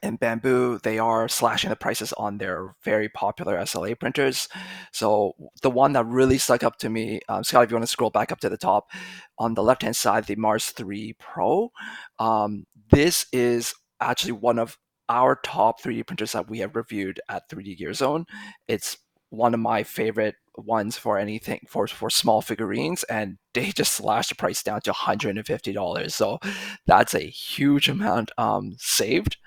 and 0.03 0.19
Bambu, 0.19 0.81
they 0.81 0.99
are 0.99 1.29
slashing 1.29 1.69
the 1.69 1.75
prices 1.75 2.11
on 2.13 2.37
their 2.37 2.75
very 2.83 3.07
popular 3.07 3.57
SLA 3.59 3.97
printers. 3.97 4.49
So 4.91 5.33
the 5.61 5.71
one 5.71 5.93
that 5.93 6.05
really 6.05 6.37
stuck 6.37 6.61
up 6.61 6.77
to 6.79 6.89
me, 6.89 7.21
um, 7.29 7.43
Scott, 7.43 7.63
if 7.63 7.71
you 7.71 7.77
want 7.77 7.83
to 7.83 7.91
scroll 7.91 8.09
back 8.09 8.31
up 8.31 8.41
to 8.41 8.49
the 8.49 8.57
top, 8.57 8.91
on 9.39 9.53
the 9.53 9.63
left-hand 9.63 9.95
side, 9.95 10.25
the 10.25 10.35
Mars 10.35 10.69
3 10.69 11.15
Pro. 11.19 11.71
Um, 12.19 12.65
this 12.91 13.25
is 13.31 13.73
actually 14.01 14.33
one 14.33 14.59
of 14.59 14.77
our 15.07 15.39
top 15.43 15.81
3D 15.81 16.05
printers 16.05 16.33
that 16.33 16.49
we 16.49 16.59
have 16.59 16.75
reviewed 16.75 17.21
at 17.29 17.49
3D 17.49 17.77
Gear 17.77 17.93
Zone. 17.93 18.25
It's 18.67 18.97
one 19.29 19.53
of 19.53 19.59
my 19.59 19.83
favorite 19.83 20.35
ones 20.55 20.97
for 20.97 21.17
anything 21.17 21.59
for 21.67 21.87
for 21.87 22.07
small 22.09 22.39
figurines 22.39 23.03
and 23.05 23.37
they 23.55 23.71
just 23.71 23.93
slashed 23.93 24.29
the 24.29 24.35
price 24.35 24.61
down 24.61 24.79
to 24.81 24.91
$150 24.91 26.11
so 26.11 26.37
that's 26.85 27.15
a 27.15 27.21
huge 27.21 27.89
amount 27.89 28.31
um, 28.37 28.75
saved 28.77 29.37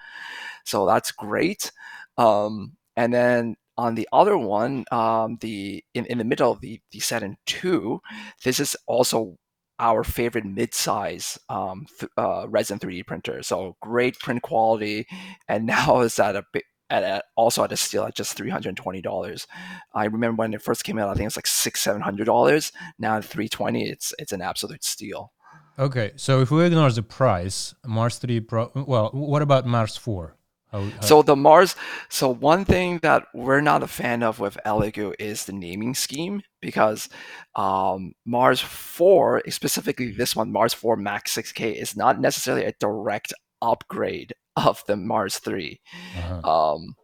so 0.66 0.86
that's 0.86 1.12
great. 1.12 1.72
Um, 2.18 2.76
and 2.96 3.12
then 3.12 3.56
on 3.78 3.94
the 3.94 4.08
other 4.12 4.36
one, 4.36 4.84
um, 4.90 5.38
the 5.40 5.84
in, 5.94 6.06
in 6.06 6.18
the 6.18 6.24
middle, 6.24 6.54
the 6.54 6.80
the 6.92 7.00
Saturn 7.00 7.36
Two, 7.46 8.00
this 8.44 8.58
is 8.58 8.76
also 8.86 9.36
our 9.78 10.02
favorite 10.02 10.46
mid-size 10.46 11.38
um, 11.50 11.86
th- 12.00 12.10
uh, 12.16 12.46
resin 12.48 12.78
3D 12.78 13.06
printer. 13.06 13.42
So 13.42 13.76
great 13.82 14.18
print 14.18 14.40
quality, 14.42 15.06
and 15.48 15.66
now 15.74 16.00
it's 16.00 16.18
at 16.18 16.36
a 16.36 16.44
at, 16.88 17.24
also 17.36 17.64
at 17.64 17.72
a 17.72 17.76
steal 17.76 18.04
at 18.04 18.14
just 18.14 18.36
three 18.36 18.50
hundred 18.50 18.70
and 18.70 18.78
twenty 18.78 19.02
dollars. 19.02 19.46
I 19.94 20.06
remember 20.06 20.40
when 20.40 20.54
it 20.54 20.62
first 20.62 20.84
came 20.84 20.98
out, 20.98 21.08
I 21.08 21.12
think 21.12 21.22
it 21.22 21.26
was 21.26 21.36
like 21.36 21.46
six 21.46 21.82
seven 21.82 22.00
hundred 22.00 22.24
dollars. 22.24 22.72
Now 22.98 23.18
at 23.18 23.24
three 23.24 23.48
twenty, 23.48 23.90
it's 23.90 24.14
it's 24.18 24.32
an 24.32 24.40
absolute 24.40 24.84
steal. 24.84 25.32
Okay, 25.78 26.12
so 26.16 26.40
if 26.40 26.50
we 26.50 26.64
ignore 26.64 26.90
the 26.90 27.02
price, 27.02 27.74
Mars 27.84 28.16
3 28.16 28.40
Pro, 28.40 28.70
well, 28.74 29.10
what 29.12 29.42
about 29.42 29.66
Mars 29.66 29.94
4? 29.94 30.34
Oh, 30.76 30.92
oh. 31.00 31.04
So 31.04 31.22
the 31.22 31.36
Mars. 31.36 31.74
So 32.08 32.28
one 32.28 32.64
thing 32.64 32.98
that 33.02 33.24
we're 33.34 33.60
not 33.60 33.82
a 33.82 33.88
fan 33.88 34.22
of 34.22 34.38
with 34.38 34.58
Elegoo 34.66 35.14
is 35.18 35.44
the 35.44 35.52
naming 35.52 35.94
scheme 35.94 36.42
because 36.60 37.08
um, 37.54 38.12
Mars 38.24 38.60
Four, 38.60 39.42
specifically 39.48 40.12
this 40.12 40.36
one, 40.36 40.52
Mars 40.52 40.74
Four 40.74 40.96
Max 40.96 41.32
Six 41.32 41.52
K, 41.52 41.70
is 41.72 41.96
not 41.96 42.20
necessarily 42.20 42.64
a 42.64 42.74
direct 42.78 43.32
upgrade 43.62 44.34
of 44.56 44.82
the 44.86 44.96
Mars 44.96 45.38
3 45.38 45.80
uh-huh. 46.16 46.74
um, 46.74 46.94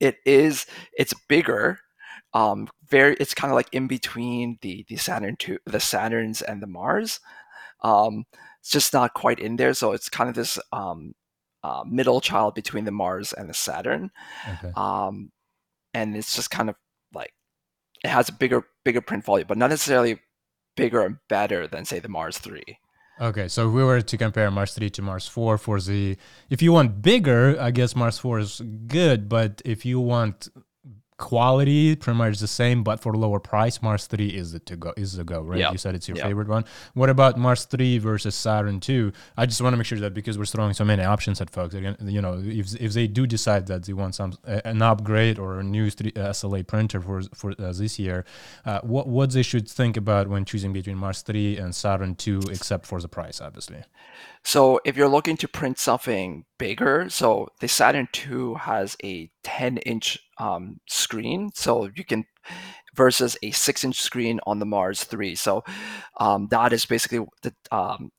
it 0.00 0.16
is. 0.26 0.66
It's 0.92 1.14
bigger. 1.28 1.78
Um, 2.34 2.68
very. 2.88 3.16
It's 3.18 3.34
kind 3.34 3.50
of 3.50 3.56
like 3.56 3.72
in 3.72 3.86
between 3.86 4.58
the 4.60 4.84
the 4.88 4.96
Saturn 4.96 5.36
two, 5.38 5.58
the 5.64 5.78
Saturns 5.78 6.42
and 6.42 6.62
the 6.62 6.66
Mars. 6.66 7.20
Um, 7.82 8.24
it's 8.60 8.70
just 8.70 8.92
not 8.92 9.14
quite 9.14 9.38
in 9.38 9.56
there, 9.56 9.72
so 9.72 9.92
it's 9.92 10.08
kind 10.10 10.28
of 10.28 10.36
this 10.36 10.58
um, 10.72 11.14
uh, 11.66 11.82
middle 11.84 12.20
child 12.20 12.54
between 12.54 12.84
the 12.84 12.92
Mars 12.92 13.32
and 13.32 13.48
the 13.48 13.54
Saturn. 13.54 14.10
Okay. 14.48 14.72
Um, 14.76 15.32
and 15.92 16.16
it's 16.16 16.36
just 16.36 16.50
kind 16.50 16.68
of 16.68 16.76
like 17.12 17.32
it 18.04 18.08
has 18.08 18.28
a 18.28 18.32
bigger 18.32 18.64
bigger 18.84 19.00
print 19.00 19.24
volume, 19.24 19.48
but 19.48 19.58
not 19.58 19.70
necessarily 19.70 20.20
bigger 20.76 21.00
and 21.00 21.16
better 21.28 21.66
than 21.66 21.84
say 21.84 21.98
the 21.98 22.08
Mars 22.08 22.38
three. 22.38 22.78
Okay, 23.18 23.48
so 23.48 23.66
if 23.66 23.74
we 23.74 23.82
were 23.82 24.02
to 24.02 24.18
compare 24.18 24.50
Mars 24.50 24.74
3 24.74 24.90
to 24.90 25.00
Mars 25.00 25.26
4 25.26 25.56
for 25.56 25.80
the 25.80 26.18
if 26.50 26.60
you 26.60 26.70
want 26.70 27.00
bigger, 27.00 27.58
I 27.58 27.70
guess 27.70 27.96
Mars 27.96 28.18
4 28.18 28.40
is 28.40 28.60
good, 28.86 29.26
but 29.26 29.62
if 29.64 29.86
you 29.86 29.98
want 30.00 30.48
quality 31.18 31.96
pretty 31.96 32.16
much 32.16 32.38
the 32.40 32.46
same 32.46 32.82
but 32.82 33.00
for 33.00 33.14
lower 33.14 33.40
price 33.40 33.80
mars 33.80 34.06
3 34.06 34.28
is 34.28 34.52
the 34.52 34.58
to 34.58 34.76
go 34.76 34.92
is 34.98 35.14
the 35.14 35.24
go 35.24 35.40
right 35.40 35.60
yep. 35.60 35.72
you 35.72 35.78
said 35.78 35.94
it's 35.94 36.06
your 36.06 36.16
yep. 36.18 36.26
favorite 36.26 36.46
one 36.46 36.62
what 36.92 37.08
about 37.08 37.38
mars 37.38 37.64
3 37.64 37.96
versus 37.98 38.34
saturn 38.34 38.78
2 38.80 39.10
i 39.38 39.46
just 39.46 39.62
want 39.62 39.72
to 39.72 39.78
make 39.78 39.86
sure 39.86 39.98
that 39.98 40.12
because 40.12 40.36
we're 40.36 40.44
throwing 40.44 40.74
so 40.74 40.84
many 40.84 41.02
options 41.02 41.40
at 41.40 41.48
folks 41.48 41.74
again 41.74 41.96
you 42.02 42.20
know 42.20 42.42
if, 42.44 42.74
if 42.76 42.92
they 42.92 43.06
do 43.06 43.26
decide 43.26 43.66
that 43.66 43.84
they 43.84 43.94
want 43.94 44.14
some 44.14 44.34
an 44.44 44.82
upgrade 44.82 45.38
or 45.38 45.60
a 45.60 45.62
new 45.62 45.88
3, 45.88 46.12
uh, 46.16 46.20
sla 46.30 46.66
printer 46.66 47.00
for 47.00 47.22
for 47.34 47.52
uh, 47.58 47.72
this 47.72 47.98
year 47.98 48.26
uh, 48.66 48.80
what 48.82 49.08
what 49.08 49.30
they 49.30 49.42
should 49.42 49.66
think 49.66 49.96
about 49.96 50.28
when 50.28 50.44
choosing 50.44 50.74
between 50.74 50.98
mars 50.98 51.22
3 51.22 51.56
and 51.56 51.74
saturn 51.74 52.14
2 52.14 52.42
except 52.50 52.84
for 52.84 53.00
the 53.00 53.08
price 53.08 53.40
obviously 53.40 53.82
so 54.46 54.78
if 54.84 54.96
you're 54.96 55.08
looking 55.08 55.36
to 55.38 55.48
print 55.48 55.76
something 55.76 56.44
bigger, 56.56 57.08
so 57.10 57.48
the 57.58 57.66
Saturn 57.66 58.06
II 58.14 58.54
has 58.60 58.96
a 59.02 59.28
10 59.42 59.78
inch 59.78 60.20
um, 60.38 60.78
screen, 60.86 61.50
so 61.52 61.90
you 61.96 62.04
can 62.04 62.26
versus 62.94 63.36
a 63.42 63.50
six 63.50 63.82
inch 63.82 64.00
screen 64.00 64.38
on 64.46 64.60
the 64.60 64.64
Mars 64.64 65.02
3. 65.02 65.34
So 65.34 65.64
um, 66.20 66.46
that 66.52 66.72
is 66.72 66.86
basically 66.86 67.26
the 67.42 67.52
um, 67.72 68.12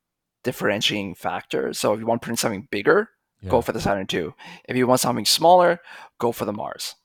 differentiating 0.44 1.16
factor. 1.16 1.74
So 1.74 1.94
if 1.94 2.02
you 2.02 2.06
want 2.06 2.22
to 2.22 2.26
print 2.26 2.40
something 2.40 2.68
bigger, 2.72 3.10
yeah. 3.42 3.50
go 3.50 3.62
for 3.62 3.72
the 3.72 3.80
Saturn 3.80 4.06
II. 4.12 4.34
If 4.68 4.76
you 4.76 4.86
want 4.86 5.00
something 5.00 5.24
smaller, 5.24 5.80
go 6.20 6.34
for 6.34 6.44
the 6.44 6.52
Mars. 6.52 6.96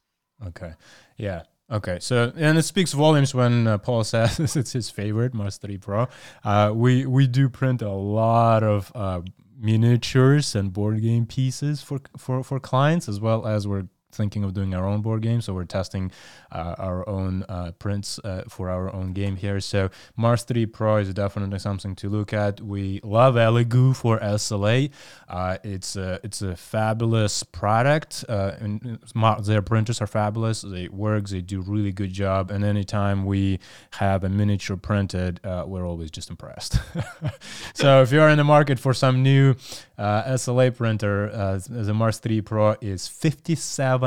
Okay. 0.44 0.72
Yeah. 1.16 1.42
Okay, 1.72 1.98
so 2.00 2.30
and 2.36 2.58
it 2.58 2.64
speaks 2.64 2.92
volumes 2.92 3.34
when 3.34 3.66
uh, 3.66 3.78
Paul 3.78 4.04
says 4.12 4.56
it's 4.56 4.72
his 4.72 4.90
favorite 4.90 5.32
Mars 5.32 5.56
3 5.56 5.78
Pro. 5.78 6.06
Uh, 6.44 6.70
we 6.74 7.06
we 7.06 7.26
do 7.26 7.48
print 7.48 7.80
a 7.80 7.90
lot 7.90 8.62
of 8.62 8.92
uh, 8.94 9.22
miniatures 9.58 10.54
and 10.54 10.72
board 10.72 11.00
game 11.00 11.24
pieces 11.24 11.80
for 11.80 12.00
for 12.18 12.44
for 12.44 12.60
clients 12.60 13.08
as 13.08 13.20
well 13.20 13.46
as 13.46 13.66
we're 13.66 13.86
thinking 14.12 14.44
of 14.44 14.52
doing 14.52 14.74
our 14.74 14.86
own 14.86 15.00
board 15.00 15.22
game, 15.22 15.40
so 15.40 15.54
we're 15.54 15.64
testing 15.64 16.12
uh, 16.52 16.74
our 16.78 17.08
own 17.08 17.44
uh, 17.48 17.72
prints 17.78 18.18
uh, 18.24 18.44
for 18.48 18.68
our 18.68 18.92
own 18.92 19.12
game 19.12 19.36
here. 19.36 19.58
So 19.60 19.90
Mars 20.16 20.42
3 20.44 20.66
Pro 20.66 20.96
is 20.96 21.12
definitely 21.14 21.58
something 21.58 21.96
to 21.96 22.08
look 22.08 22.32
at. 22.32 22.60
We 22.60 23.00
love 23.02 23.34
Elegoo 23.34 23.96
for 23.96 24.18
SLA. 24.20 24.90
Uh, 25.28 25.56
it's 25.64 25.96
a 25.96 26.20
it's 26.22 26.42
a 26.42 26.54
fabulous 26.54 27.42
product. 27.42 28.24
Uh, 28.28 28.52
and 28.60 28.98
their 29.42 29.62
printers 29.62 30.00
are 30.00 30.06
fabulous. 30.06 30.62
They 30.62 30.88
work. 30.88 31.28
They 31.28 31.40
do 31.40 31.62
really 31.62 31.92
good 31.92 32.12
job. 32.12 32.50
And 32.50 32.64
anytime 32.64 33.24
we 33.24 33.60
have 33.92 34.24
a 34.24 34.28
miniature 34.28 34.76
printed, 34.76 35.40
uh, 35.44 35.64
we're 35.66 35.86
always 35.86 36.10
just 36.10 36.28
impressed. 36.30 36.78
so 37.74 38.02
if 38.02 38.12
you're 38.12 38.28
in 38.28 38.38
the 38.38 38.44
market 38.44 38.78
for 38.78 38.92
some 38.92 39.22
new 39.22 39.54
SLA 39.98 40.76
printer, 40.76 41.58
the 41.68 41.94
Mars 41.94 42.18
3 42.18 42.40
Pro 42.42 42.76
is 42.80 43.08
57% 43.08 44.01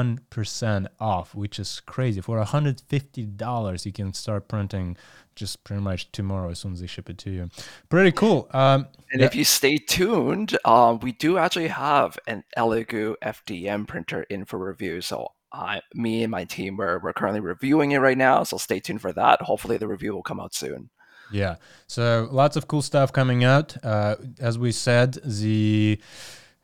off, 1.00 1.36
which 1.36 1.60
is 1.60 1.82
crazy. 1.86 2.22
For 2.22 2.44
$150, 2.44 3.86
you 3.86 3.92
can 3.92 4.14
start 4.14 4.48
printing 4.48 4.98
just 5.36 5.64
pretty 5.64 5.82
much 5.82 6.12
tomorrow 6.12 6.50
as 6.50 6.60
soon 6.60 6.74
as 6.74 6.82
they 6.82 6.88
ship 6.88 7.10
it 7.10 7.18
to 7.20 7.30
you. 7.30 7.50
Pretty 7.90 8.12
cool. 8.12 8.48
Um, 8.52 8.88
and 9.12 9.22
yeah. 9.22 9.28
if 9.28 9.36
you 9.36 9.44
stay 9.44 9.78
tuned, 9.78 10.58
um, 10.66 11.00
we 11.00 11.12
do 11.12 11.38
actually 11.38 11.68
have 11.68 12.18
an 12.28 12.44
Elegoo 12.58 13.16
FDM 13.24 13.88
printer 13.88 14.24
in 14.24 14.46
for 14.46 14.58
review. 14.58 15.02
So 15.02 15.32
I, 15.52 15.82
me 15.94 16.24
and 16.24 16.32
my 16.32 16.46
team, 16.46 16.78
we're, 16.78 17.00
we're 17.00 17.14
currently 17.14 17.42
reviewing 17.42 17.92
it 17.92 18.00
right 18.00 18.18
now. 18.18 18.44
So 18.44 18.58
stay 18.58 18.80
tuned 18.80 19.02
for 19.02 19.14
that. 19.14 19.42
Hopefully 19.42 19.78
the 19.78 19.88
review 19.88 20.14
will 20.14 20.24
come 20.24 20.40
out 20.40 20.54
soon. 20.54 20.90
Yeah. 21.32 21.56
So 21.88 22.28
lots 22.32 22.56
of 22.56 22.68
cool 22.68 22.82
stuff 22.82 23.12
coming 23.12 23.44
out. 23.44 23.76
Uh, 23.84 24.16
as 24.40 24.58
we 24.58 24.72
said, 24.72 25.14
the 25.24 26.00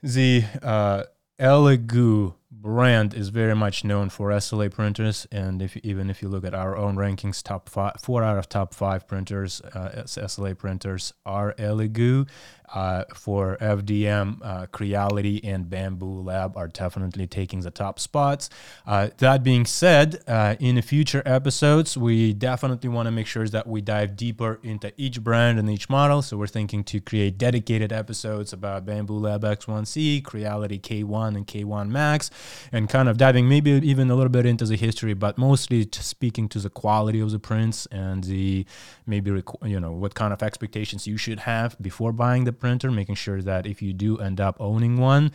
the 0.04 0.44
uh, 0.62 1.04
Elegoo 1.39 2.36
brand 2.62 3.13
is 3.13 3.30
very 3.30 3.56
much 3.56 3.84
known 3.84 4.10
for 4.10 4.30
SLA 4.30 4.71
printers, 4.71 5.28
and 5.32 5.62
if 5.62 5.76
even 5.78 6.10
if 6.10 6.21
you 6.21 6.30
look 6.30 6.45
at 6.45 6.54
our 6.54 6.78
own 6.78 6.95
rankings, 6.95 7.41
top 7.41 7.67
five, 7.67 7.95
four 8.00 8.24
out 8.24 8.38
of 8.38 8.47
top 8.47 8.74
five 8.74 9.08
printers, 9.08 9.62
uh, 9.74 10.04
SLA 10.06 10.58
printers 10.58 11.13
are 11.26 11.54
Elegoo 11.58 12.28
uh, 12.74 13.04
for 13.14 13.58
FDM, 13.62 14.40
uh, 14.42 14.66
Creality, 14.68 15.44
and 15.44 15.66
Bambu 15.66 16.26
Lab 16.26 16.56
are 16.56 16.68
definitely 16.68 17.28
taking 17.28 17.62
the 17.62 17.72
top 17.72 18.00
spots. 18.00 18.50
Uh, 18.86 19.10
that 19.18 19.44
being 19.44 19.66
said, 19.66 20.24
uh, 20.28 20.56
in 20.60 20.76
the 20.76 20.82
future 20.82 21.22
episodes, 21.26 21.98
we 21.98 22.34
definitely 22.34 22.90
want 22.90 23.08
to 23.08 23.12
make 23.12 23.28
sure 23.28 23.48
that 23.48 23.68
we 23.68 23.82
dive 23.82 24.16
deeper 24.16 24.60
into 24.64 24.94
each 24.98 25.22
brand 25.24 25.60
and 25.60 25.70
each 25.70 25.90
model. 25.90 26.22
So 26.22 26.38
we're 26.38 26.48
thinking 26.48 26.84
to 26.86 27.02
create 27.02 27.38
dedicated 27.38 27.92
episodes 27.92 28.54
about 28.54 28.86
Bambu 28.86 29.20
Lab 29.22 29.44
X1C, 29.44 30.24
Creality 30.24 30.80
K1, 30.80 31.36
and 31.36 31.48
K1 31.48 31.90
Max, 31.90 32.30
and 32.72 32.90
kind 32.90 33.10
of 33.10 33.18
diving 33.18 33.48
maybe 33.50 33.72
even 33.72 34.10
a 34.10 34.16
little 34.16 34.30
bit 34.30 34.46
into 34.46 34.66
the 34.66 34.78
history, 34.78 35.14
but 35.14 35.38
mostly 35.38 35.88
speaking 35.92 36.48
to 36.50 36.60
the 36.60 36.70
quality 36.70 37.20
of 37.20 37.32
the 37.32 37.40
prints 37.40 37.86
and 37.88 38.24
the 38.26 38.66
maybe 39.06 39.44
you 39.66 39.80
know 39.80 39.92
what 39.92 40.14
kind 40.14 40.34
of 40.34 40.42
expectations 40.42 41.08
you 41.08 41.18
should 41.18 41.40
have 41.40 41.76
before 41.82 42.12
buying 42.12 42.44
the 42.46 42.54
printer, 42.62 42.89
making 42.91 43.15
sure 43.15 43.41
that 43.41 43.65
if 43.65 43.82
you 43.82 43.91
do 43.91 44.17
end 44.19 44.39
up 44.39 44.56
owning 44.60 44.97
one, 44.97 45.32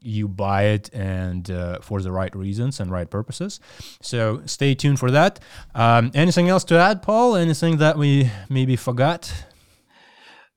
you 0.00 0.28
buy 0.28 0.62
it 0.64 0.88
and 0.94 1.50
uh, 1.50 1.80
for 1.80 2.00
the 2.00 2.12
right 2.12 2.34
reasons 2.34 2.80
and 2.80 2.90
right 2.90 3.10
purposes. 3.10 3.60
So 4.00 4.42
stay 4.46 4.74
tuned 4.74 4.98
for 4.98 5.10
that. 5.10 5.40
Um, 5.74 6.10
anything 6.14 6.48
else 6.48 6.64
to 6.64 6.78
add, 6.78 7.02
Paul? 7.02 7.36
Anything 7.36 7.76
that 7.78 7.98
we 7.98 8.30
maybe 8.48 8.76
forgot? 8.76 9.44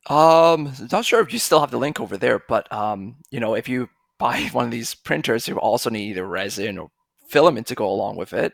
Um, 0.10 0.74
not 0.92 1.06
sure 1.06 1.22
if 1.22 1.34
you 1.34 1.40
still 1.40 1.60
have 1.60 1.72
the 1.72 1.78
link 1.78 2.00
over 2.00 2.18
there, 2.18 2.40
but 2.48 2.72
um, 2.72 3.18
you 3.30 3.40
know, 3.40 3.54
if 3.56 3.68
you 3.68 3.90
buy 4.18 4.42
one 4.52 4.66
of 4.66 4.72
these 4.72 4.96
printers, 4.96 5.48
you 5.48 5.58
also 5.58 5.90
need 5.90 6.10
either 6.12 6.26
resin 6.26 6.78
or 6.78 6.90
filament 7.28 7.68
to 7.68 7.76
go 7.76 7.88
along 7.90 8.18
with 8.18 8.34
it. 8.34 8.54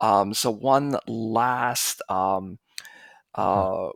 Um, 0.00 0.34
so 0.34 0.50
one 0.50 0.96
last 1.06 2.02
um, 2.08 2.58
uh, 3.34 3.88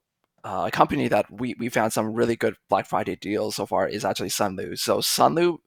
uh, 0.44 0.64
a 0.66 0.70
company 0.70 1.08
that 1.08 1.26
we, 1.30 1.54
we 1.58 1.68
found 1.68 1.92
some 1.92 2.14
really 2.14 2.36
good 2.36 2.54
Black 2.68 2.86
Friday 2.86 3.16
deals 3.16 3.56
so 3.56 3.66
far 3.66 3.88
is 3.88 4.04
actually 4.04 4.28
Sunlu. 4.28 4.78
So 4.78 4.98
Sunlu, 4.98 5.58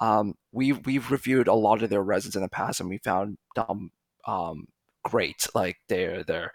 um, 0.00 0.34
we 0.52 0.72
we've 0.72 1.10
reviewed 1.10 1.48
a 1.48 1.54
lot 1.54 1.82
of 1.82 1.90
their 1.90 2.02
resins 2.02 2.36
in 2.36 2.42
the 2.42 2.48
past, 2.48 2.80
and 2.80 2.88
we 2.88 2.98
found 2.98 3.38
them 3.54 3.90
um, 4.26 4.66
great. 5.04 5.46
Like 5.54 5.76
they're 5.88 6.22
they're 6.24 6.52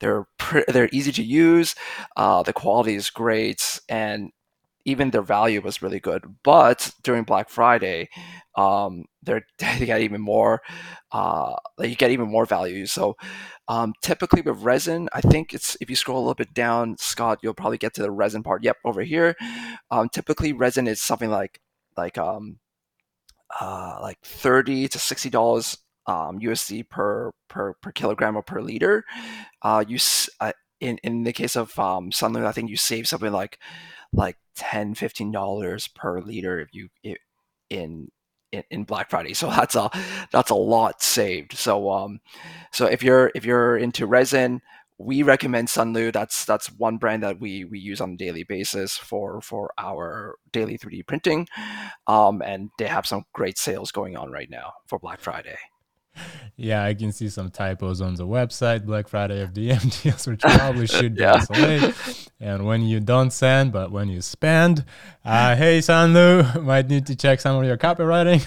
they're 0.00 0.26
they're 0.68 0.88
easy 0.92 1.12
to 1.12 1.22
use. 1.22 1.74
Uh, 2.16 2.42
the 2.42 2.52
quality 2.52 2.94
is 2.94 3.10
great, 3.10 3.80
and 3.88 4.30
even 4.86 5.10
their 5.10 5.20
value 5.22 5.60
was 5.60 5.82
really 5.82 6.00
good. 6.00 6.24
But 6.42 6.92
during 7.02 7.24
Black 7.24 7.50
Friday, 7.50 8.08
um, 8.56 9.04
they 9.22 9.42
get 9.58 10.00
even 10.00 10.22
more. 10.22 10.62
Uh, 11.12 11.56
you 11.80 11.96
get 11.96 12.12
even 12.12 12.28
more 12.28 12.46
value. 12.46 12.86
So 12.86 13.16
um, 13.68 13.92
typically 14.00 14.40
with 14.40 14.62
resin, 14.62 15.08
I 15.12 15.20
think 15.20 15.52
it's 15.52 15.76
if 15.80 15.90
you 15.90 15.96
scroll 15.96 16.18
a 16.18 16.20
little 16.20 16.34
bit 16.34 16.54
down, 16.54 16.96
Scott, 16.98 17.40
you'll 17.42 17.52
probably 17.52 17.78
get 17.78 17.92
to 17.94 18.02
the 18.02 18.10
resin 18.10 18.42
part. 18.42 18.62
Yep, 18.62 18.76
over 18.84 19.02
here. 19.02 19.34
Um, 19.90 20.08
typically, 20.08 20.52
resin 20.52 20.86
is 20.86 21.02
something 21.02 21.30
like 21.30 21.60
like 21.96 22.16
um, 22.16 22.60
uh, 23.60 23.98
like 24.00 24.18
thirty 24.22 24.86
to 24.88 24.98
sixty 24.98 25.30
dollars 25.30 25.78
um, 26.06 26.38
USD 26.38 26.88
per 26.88 27.32
per 27.48 27.74
per 27.82 27.90
kilogram 27.90 28.36
or 28.36 28.42
per 28.42 28.60
liter. 28.60 29.04
Uh, 29.62 29.84
you 29.86 29.98
uh, 30.40 30.52
in 30.80 30.98
in 31.02 31.24
the 31.24 31.32
case 31.32 31.56
of 31.56 31.78
um, 31.78 32.10
Sunlu, 32.10 32.46
I 32.46 32.52
think 32.52 32.70
you 32.70 32.76
save 32.76 33.08
something 33.08 33.32
like 33.32 33.58
like 34.12 34.36
10 34.56 34.94
15 34.94 35.32
dollars 35.32 35.88
per 35.88 36.20
liter 36.20 36.60
if 36.60 36.68
you 36.72 36.88
in 37.70 38.08
in, 38.52 38.62
in 38.70 38.84
Black 38.84 39.10
Friday. 39.10 39.34
So 39.34 39.48
that's 39.50 39.74
a 39.76 39.90
that's 40.32 40.50
a 40.50 40.54
lot 40.54 41.02
saved. 41.02 41.54
So 41.54 41.90
um 41.90 42.20
so 42.72 42.86
if 42.86 43.02
you're 43.02 43.30
if 43.34 43.44
you're 43.44 43.76
into 43.76 44.06
resin, 44.06 44.62
we 44.98 45.22
recommend 45.22 45.68
Sunlu. 45.68 46.12
That's 46.12 46.44
that's 46.44 46.68
one 46.72 46.96
brand 46.98 47.22
that 47.22 47.40
we 47.40 47.64
we 47.64 47.78
use 47.78 48.00
on 48.00 48.12
a 48.12 48.16
daily 48.16 48.44
basis 48.44 48.96
for 48.96 49.40
for 49.40 49.72
our 49.78 50.36
daily 50.52 50.78
3D 50.78 51.06
printing. 51.06 51.48
Um 52.06 52.42
and 52.42 52.70
they 52.78 52.86
have 52.86 53.06
some 53.06 53.24
great 53.32 53.58
sales 53.58 53.90
going 53.90 54.16
on 54.16 54.30
right 54.30 54.50
now 54.50 54.72
for 54.86 54.98
Black 54.98 55.20
Friday 55.20 55.58
yeah, 56.58 56.82
I 56.84 56.94
can 56.94 57.12
see 57.12 57.28
some 57.28 57.50
typos 57.50 58.00
on 58.00 58.14
the 58.14 58.26
website, 58.26 58.86
Black 58.86 59.08
Friday 59.08 59.46
FDM 59.46 60.02
deals, 60.02 60.26
which 60.26 60.40
probably 60.40 60.86
should 60.86 61.14
be 61.14 61.20
yeah. 61.22 61.92
And 62.40 62.66
when 62.66 62.82
you 62.82 63.00
don't 63.00 63.30
send, 63.30 63.72
but 63.72 63.90
when 63.90 64.08
you 64.08 64.22
spend, 64.22 64.84
uh, 65.24 65.54
hey, 65.54 65.80
Sunlu, 65.80 66.62
might 66.64 66.88
need 66.88 67.06
to 67.06 67.16
check 67.16 67.40
some 67.40 67.56
of 67.56 67.64
your 67.64 67.76
copywriting. 67.76 68.42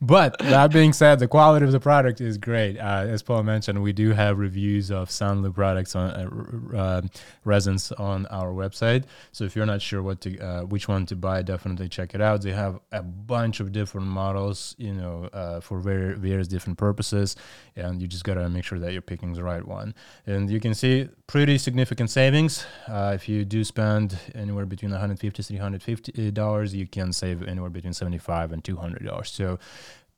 but 0.00 0.38
that 0.38 0.72
being 0.72 0.92
said, 0.92 1.18
the 1.18 1.26
quality 1.26 1.66
of 1.66 1.72
the 1.72 1.80
product 1.80 2.20
is 2.20 2.38
great. 2.38 2.78
Uh, 2.78 3.06
as 3.08 3.22
Paul 3.22 3.42
mentioned, 3.42 3.82
we 3.82 3.92
do 3.92 4.12
have 4.12 4.38
reviews 4.38 4.92
of 4.92 5.08
Sunlu 5.08 5.52
products 5.52 5.96
on 5.96 6.10
uh, 6.10 6.76
uh, 6.76 7.02
resins 7.44 7.90
on 7.92 8.26
our 8.26 8.52
website. 8.52 9.04
So 9.32 9.44
if 9.44 9.56
you're 9.56 9.66
not 9.66 9.82
sure 9.82 10.02
what 10.02 10.20
to, 10.20 10.38
uh, 10.38 10.60
which 10.62 10.86
one 10.86 11.04
to 11.06 11.16
buy, 11.16 11.42
definitely 11.42 11.88
check 11.88 12.14
it 12.14 12.20
out. 12.20 12.42
They 12.42 12.52
have 12.52 12.78
a 12.92 13.02
bunch 13.02 13.58
of 13.58 13.72
different 13.72 14.06
models, 14.06 14.76
you 14.78 14.92
know, 14.92 15.28
uh, 15.32 15.60
for 15.60 15.80
very 15.80 16.14
various 16.14 16.46
different 16.46 16.78
purposes, 16.86 17.28
and 17.76 17.92
you 18.00 18.06
just 18.14 18.24
gotta 18.28 18.48
make 18.56 18.64
sure 18.64 18.78
that 18.78 18.92
you're 18.92 19.08
picking 19.12 19.32
the 19.34 19.42
right 19.52 19.66
one. 19.78 19.88
And 20.26 20.50
you 20.54 20.60
can 20.60 20.74
see 20.82 21.08
pretty 21.26 21.56
significant 21.58 22.10
savings. 22.10 22.52
Uh, 22.96 23.12
if 23.18 23.28
you 23.30 23.38
do 23.56 23.60
spend 23.74 24.08
anywhere 24.34 24.66
between 24.66 24.90
150 24.90 25.42
to 25.42 25.42
350 25.42 26.30
dollars, 26.42 26.68
you 26.80 26.86
can 26.96 27.12
save 27.12 27.38
anywhere 27.52 27.70
between 27.78 27.94
75 27.94 28.52
and 28.52 28.62
200 28.62 29.04
dollars. 29.04 29.30
So 29.30 29.58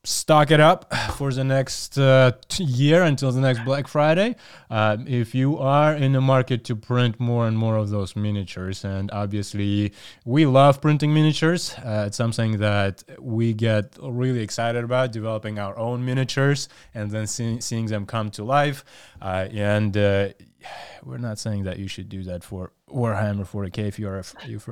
stock 0.07 0.53
it 0.53 0.61
up 0.61 0.95
for 1.17 1.33
the 1.33 1.43
next 1.43 1.99
uh, 1.99 2.31
year 2.59 3.03
until 3.03 3.33
the 3.33 3.41
next 3.41 3.65
Black 3.65 3.89
Friday. 3.89 4.37
Uh, 4.71 4.97
if 5.07 5.35
you 5.35 5.59
are 5.59 5.95
in 5.95 6.13
the 6.13 6.21
market 6.21 6.63
to 6.65 6.77
print 6.77 7.19
more 7.19 7.49
and 7.49 7.59
more 7.59 7.77
of 7.77 7.91
those 7.91 8.15
miniatures, 8.15 8.85
and 8.85 9.11
obviously 9.11 9.93
we 10.25 10.47
love 10.47 10.81
printing 10.81 11.13
miniatures, 11.13 11.75
uh, 11.85 12.05
it's 12.07 12.17
something 12.17 12.59
that 12.59 13.03
we 13.19 13.53
get 13.53 13.97
really 14.01 14.41
excited 14.41 14.85
about 14.85 15.11
developing 15.11 15.59
our 15.59 15.77
own 15.77 16.05
miniatures 16.05 16.69
and 16.95 17.11
then 17.11 17.27
see- 17.27 17.61
seeing 17.61 17.87
them 17.87 18.07
come 18.07 18.31
to 18.31 18.45
life. 18.45 18.85
Uh, 19.21 19.49
and 19.53 19.97
uh, 19.97 20.29
we're 21.05 21.19
not 21.19 21.39
saying 21.39 21.65
that 21.65 21.79
you 21.79 21.89
should 21.89 22.09
do 22.09 22.23
that 22.25 22.45
for 22.45 22.73
Warhammer 22.89 23.47
40k 23.47 23.79
if 23.79 23.99
you're 23.99 24.19
a, 24.19 24.25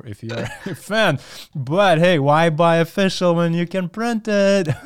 if 0.05 0.23
you're 0.23 0.37
a 0.37 0.75
fan. 0.75 1.19
But 1.53 1.99
hey, 1.99 2.19
why 2.19 2.49
buy 2.49 2.77
official 2.77 3.35
when 3.35 3.53
you 3.53 3.67
can 3.67 3.89
print 3.89 4.27
it? 4.27 4.67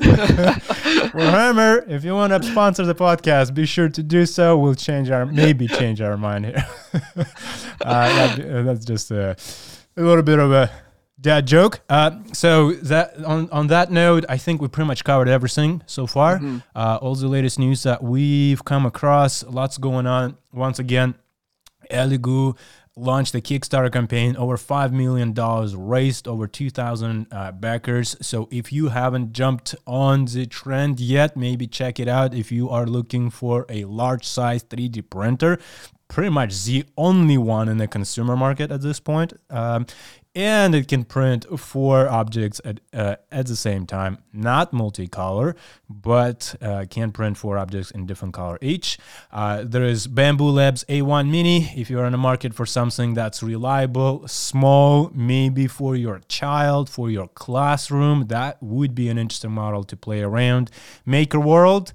Warhammer, 1.11 1.87
if 1.89 2.03
you 2.03 2.13
want 2.13 2.33
to 2.33 2.43
sponsor 2.43 2.85
the 2.85 2.95
podcast, 2.95 3.53
be 3.53 3.65
sure 3.65 3.89
to 3.89 4.03
do 4.03 4.25
so. 4.25 4.57
We'll 4.57 4.75
change 4.75 5.09
our 5.09 5.25
maybe 5.25 5.67
change 5.67 6.01
our 6.01 6.17
mind 6.17 6.45
here. 6.45 6.67
uh, 6.93 8.35
that, 8.35 8.63
that's 8.65 8.85
just 8.85 9.11
a, 9.11 9.35
a 9.97 10.01
little 10.01 10.23
bit 10.23 10.39
of 10.39 10.51
a 10.51 10.71
dad 11.19 11.47
joke. 11.47 11.81
Uh, 11.89 12.11
so 12.33 12.71
that 12.73 13.17
on 13.23 13.49
on 13.51 13.67
that 13.67 13.91
note, 13.91 14.25
I 14.29 14.37
think 14.37 14.61
we 14.61 14.67
pretty 14.67 14.87
much 14.87 15.03
covered 15.03 15.27
everything 15.27 15.83
so 15.85 16.07
far. 16.07 16.37
Mm-hmm. 16.37 16.57
Uh, 16.75 16.99
all 17.01 17.15
the 17.15 17.27
latest 17.27 17.59
news 17.59 17.83
that 17.83 18.03
we've 18.03 18.63
come 18.63 18.85
across, 18.85 19.43
lots 19.43 19.77
going 19.77 20.07
on. 20.07 20.37
Once 20.53 20.79
again, 20.79 21.15
Elegoo 21.91 22.57
launched 22.95 23.33
a 23.33 23.39
Kickstarter 23.41 23.91
campaign, 23.91 24.35
over 24.35 24.57
$5 24.57 24.91
million 24.91 25.33
raised, 25.87 26.27
over 26.27 26.47
2,000 26.47 27.27
uh, 27.31 27.51
backers. 27.53 28.15
So 28.21 28.47
if 28.51 28.73
you 28.73 28.89
haven't 28.89 29.31
jumped 29.31 29.73
on 29.87 30.25
the 30.25 30.45
trend 30.45 30.99
yet, 30.99 31.37
maybe 31.37 31.65
check 31.65 31.99
it 31.99 32.07
out. 32.07 32.33
If 32.33 32.51
you 32.51 32.69
are 32.69 32.85
looking 32.85 33.29
for 33.29 33.65
a 33.69 33.85
large 33.85 34.25
size 34.25 34.63
3D 34.63 35.09
printer, 35.09 35.59
pretty 36.09 36.29
much 36.29 36.63
the 36.65 36.85
only 36.97 37.37
one 37.37 37.69
in 37.69 37.77
the 37.77 37.87
consumer 37.87 38.35
market 38.35 38.71
at 38.71 38.81
this 38.81 38.99
point. 38.99 39.33
Um, 39.49 39.85
and 40.39 40.73
it 40.73 40.87
can 40.87 41.03
print 41.03 41.45
four 41.59 42.07
objects 42.07 42.61
at, 42.63 42.79
uh, 42.93 43.17
at 43.29 43.47
the 43.47 43.57
same 43.57 43.85
time, 43.85 44.19
not 44.31 44.71
multicolor, 44.71 45.53
but 45.89 46.55
uh, 46.61 46.85
can 46.89 47.11
print 47.11 47.35
four 47.35 47.57
objects 47.57 47.91
in 47.91 48.05
different 48.05 48.33
color 48.33 48.57
each. 48.61 48.97
Uh, 49.33 49.65
there 49.65 49.83
is 49.83 50.07
Bambu 50.07 50.53
Labs 50.53 50.85
A1 50.85 51.29
Mini. 51.29 51.69
If 51.75 51.89
you're 51.89 52.05
in 52.05 52.13
the 52.13 52.17
market 52.17 52.53
for 52.53 52.65
something 52.65 53.15
that's 53.15 53.43
reliable, 53.43 54.25
small, 54.29 55.11
maybe 55.13 55.67
for 55.67 55.97
your 55.97 56.21
child, 56.29 56.89
for 56.89 57.09
your 57.09 57.27
classroom, 57.27 58.27
that 58.27 58.63
would 58.63 58.95
be 58.95 59.09
an 59.09 59.17
interesting 59.17 59.51
model 59.51 59.83
to 59.83 59.97
play 59.97 60.21
around. 60.21 60.71
MakerWorld. 61.05 61.91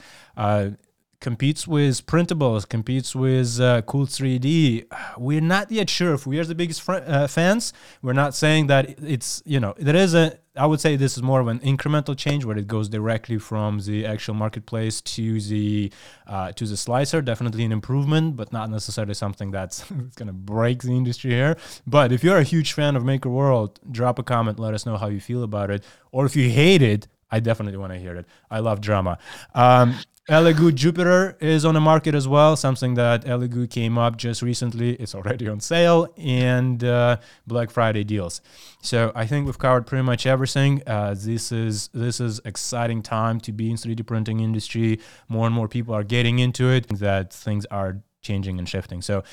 Competes 1.24 1.66
with 1.66 2.04
printables, 2.04 2.68
competes 2.68 3.16
with 3.16 3.58
uh, 3.58 3.80
Cults3D. 3.80 4.84
We're 5.16 5.40
not 5.40 5.70
yet 5.70 5.88
sure 5.88 6.12
if 6.12 6.26
we 6.26 6.38
are 6.38 6.44
the 6.44 6.54
biggest 6.54 6.82
fr- 6.82 7.00
uh, 7.06 7.26
fans. 7.28 7.72
We're 8.02 8.12
not 8.12 8.34
saying 8.34 8.66
that 8.66 9.02
it's, 9.02 9.42
you 9.46 9.58
know, 9.58 9.72
there 9.78 9.96
is 9.96 10.12
a, 10.12 10.38
I 10.54 10.66
would 10.66 10.82
say 10.82 10.96
this 10.96 11.16
is 11.16 11.22
more 11.22 11.40
of 11.40 11.48
an 11.48 11.60
incremental 11.60 12.14
change 12.14 12.44
where 12.44 12.58
it 12.58 12.66
goes 12.66 12.90
directly 12.90 13.38
from 13.38 13.78
the 13.78 14.04
actual 14.04 14.34
marketplace 14.34 15.00
to 15.00 15.40
the 15.40 15.90
uh, 16.26 16.52
to 16.52 16.66
the 16.66 16.76
slicer. 16.76 17.22
Definitely 17.22 17.64
an 17.64 17.72
improvement, 17.72 18.36
but 18.36 18.52
not 18.52 18.68
necessarily 18.68 19.14
something 19.14 19.50
that's 19.50 19.82
going 20.16 20.26
to 20.26 20.34
break 20.34 20.82
the 20.82 20.92
industry 20.92 21.30
here. 21.30 21.56
But 21.86 22.12
if 22.12 22.22
you're 22.22 22.36
a 22.36 22.42
huge 22.42 22.74
fan 22.74 22.96
of 22.96 23.02
MakerWorld, 23.02 23.78
drop 23.90 24.18
a 24.18 24.22
comment. 24.22 24.60
Let 24.60 24.74
us 24.74 24.84
know 24.84 24.98
how 24.98 25.08
you 25.08 25.22
feel 25.22 25.42
about 25.42 25.70
it, 25.70 25.84
or 26.12 26.26
if 26.26 26.36
you 26.36 26.50
hate 26.50 26.82
it. 26.82 27.08
I 27.30 27.40
definitely 27.40 27.78
want 27.78 27.92
to 27.92 27.98
hear 27.98 28.14
it. 28.14 28.26
I 28.48 28.60
love 28.60 28.80
drama. 28.80 29.18
Um, 29.56 29.96
Elegoo 30.28 30.74
Jupiter 30.74 31.36
is 31.38 31.66
on 31.66 31.74
the 31.74 31.82
market 31.82 32.14
as 32.14 32.26
well, 32.26 32.56
something 32.56 32.94
that 32.94 33.26
Elegoo 33.26 33.68
came 33.68 33.98
up 33.98 34.16
just 34.16 34.40
recently. 34.40 34.94
It's 34.94 35.14
already 35.14 35.46
on 35.48 35.60
sale 35.60 36.08
and 36.16 36.82
uh, 36.82 37.18
Black 37.46 37.70
Friday 37.70 38.04
deals. 38.04 38.40
So 38.80 39.12
I 39.14 39.26
think 39.26 39.44
we've 39.44 39.58
covered 39.58 39.86
pretty 39.86 40.02
much 40.02 40.24
everything. 40.24 40.82
Uh, 40.86 41.14
this 41.14 41.52
is 41.52 41.88
this 41.92 42.20
is 42.20 42.40
exciting 42.46 43.02
time 43.02 43.38
to 43.40 43.52
be 43.52 43.70
in 43.70 43.76
3D 43.76 44.06
printing 44.06 44.40
industry. 44.40 44.98
More 45.28 45.44
and 45.44 45.54
more 45.54 45.68
people 45.68 45.94
are 45.94 46.04
getting 46.04 46.38
into 46.38 46.70
it. 46.70 46.88
That 46.88 47.30
things 47.30 47.66
are 47.66 47.98
changing 48.22 48.58
and 48.58 48.66
shifting. 48.66 49.02
So 49.02 49.24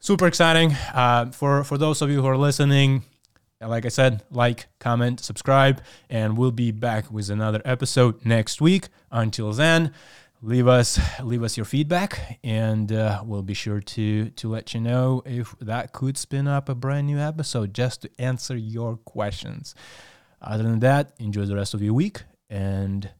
super 0.00 0.26
exciting 0.26 0.72
uh, 0.92 1.30
for 1.30 1.64
for 1.64 1.78
those 1.78 2.02
of 2.02 2.10
you 2.10 2.20
who 2.20 2.26
are 2.26 2.36
listening. 2.36 3.04
Like 3.58 3.86
I 3.86 3.88
said, 3.88 4.22
like, 4.30 4.66
comment, 4.80 5.18
subscribe, 5.18 5.80
and 6.10 6.36
we'll 6.36 6.50
be 6.50 6.72
back 6.72 7.10
with 7.10 7.30
another 7.30 7.62
episode 7.64 8.22
next 8.22 8.60
week. 8.60 8.88
Until 9.10 9.50
then 9.54 9.94
leave 10.42 10.68
us 10.68 10.98
leave 11.22 11.42
us 11.42 11.56
your 11.56 11.64
feedback 11.64 12.38
and 12.44 12.92
uh, 12.92 13.22
we'll 13.24 13.42
be 13.42 13.54
sure 13.54 13.80
to 13.80 14.30
to 14.30 14.48
let 14.48 14.74
you 14.74 14.80
know 14.80 15.22
if 15.24 15.54
that 15.60 15.92
could 15.92 16.16
spin 16.16 16.46
up 16.46 16.68
a 16.68 16.74
brand 16.74 17.06
new 17.06 17.18
episode 17.18 17.74
just 17.74 18.02
to 18.02 18.10
answer 18.18 18.56
your 18.56 18.96
questions. 18.96 19.74
Other 20.40 20.62
than 20.62 20.80
that 20.80 21.12
enjoy 21.18 21.46
the 21.46 21.56
rest 21.56 21.74
of 21.74 21.82
your 21.82 21.94
week 21.94 22.22
and 22.50 23.10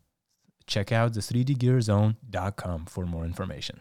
check 0.67 0.93
out 0.93 1.15
the 1.15 1.21
3dgearzone.com 1.21 2.87
for 2.87 3.07
more 3.07 3.25
information 3.25 3.81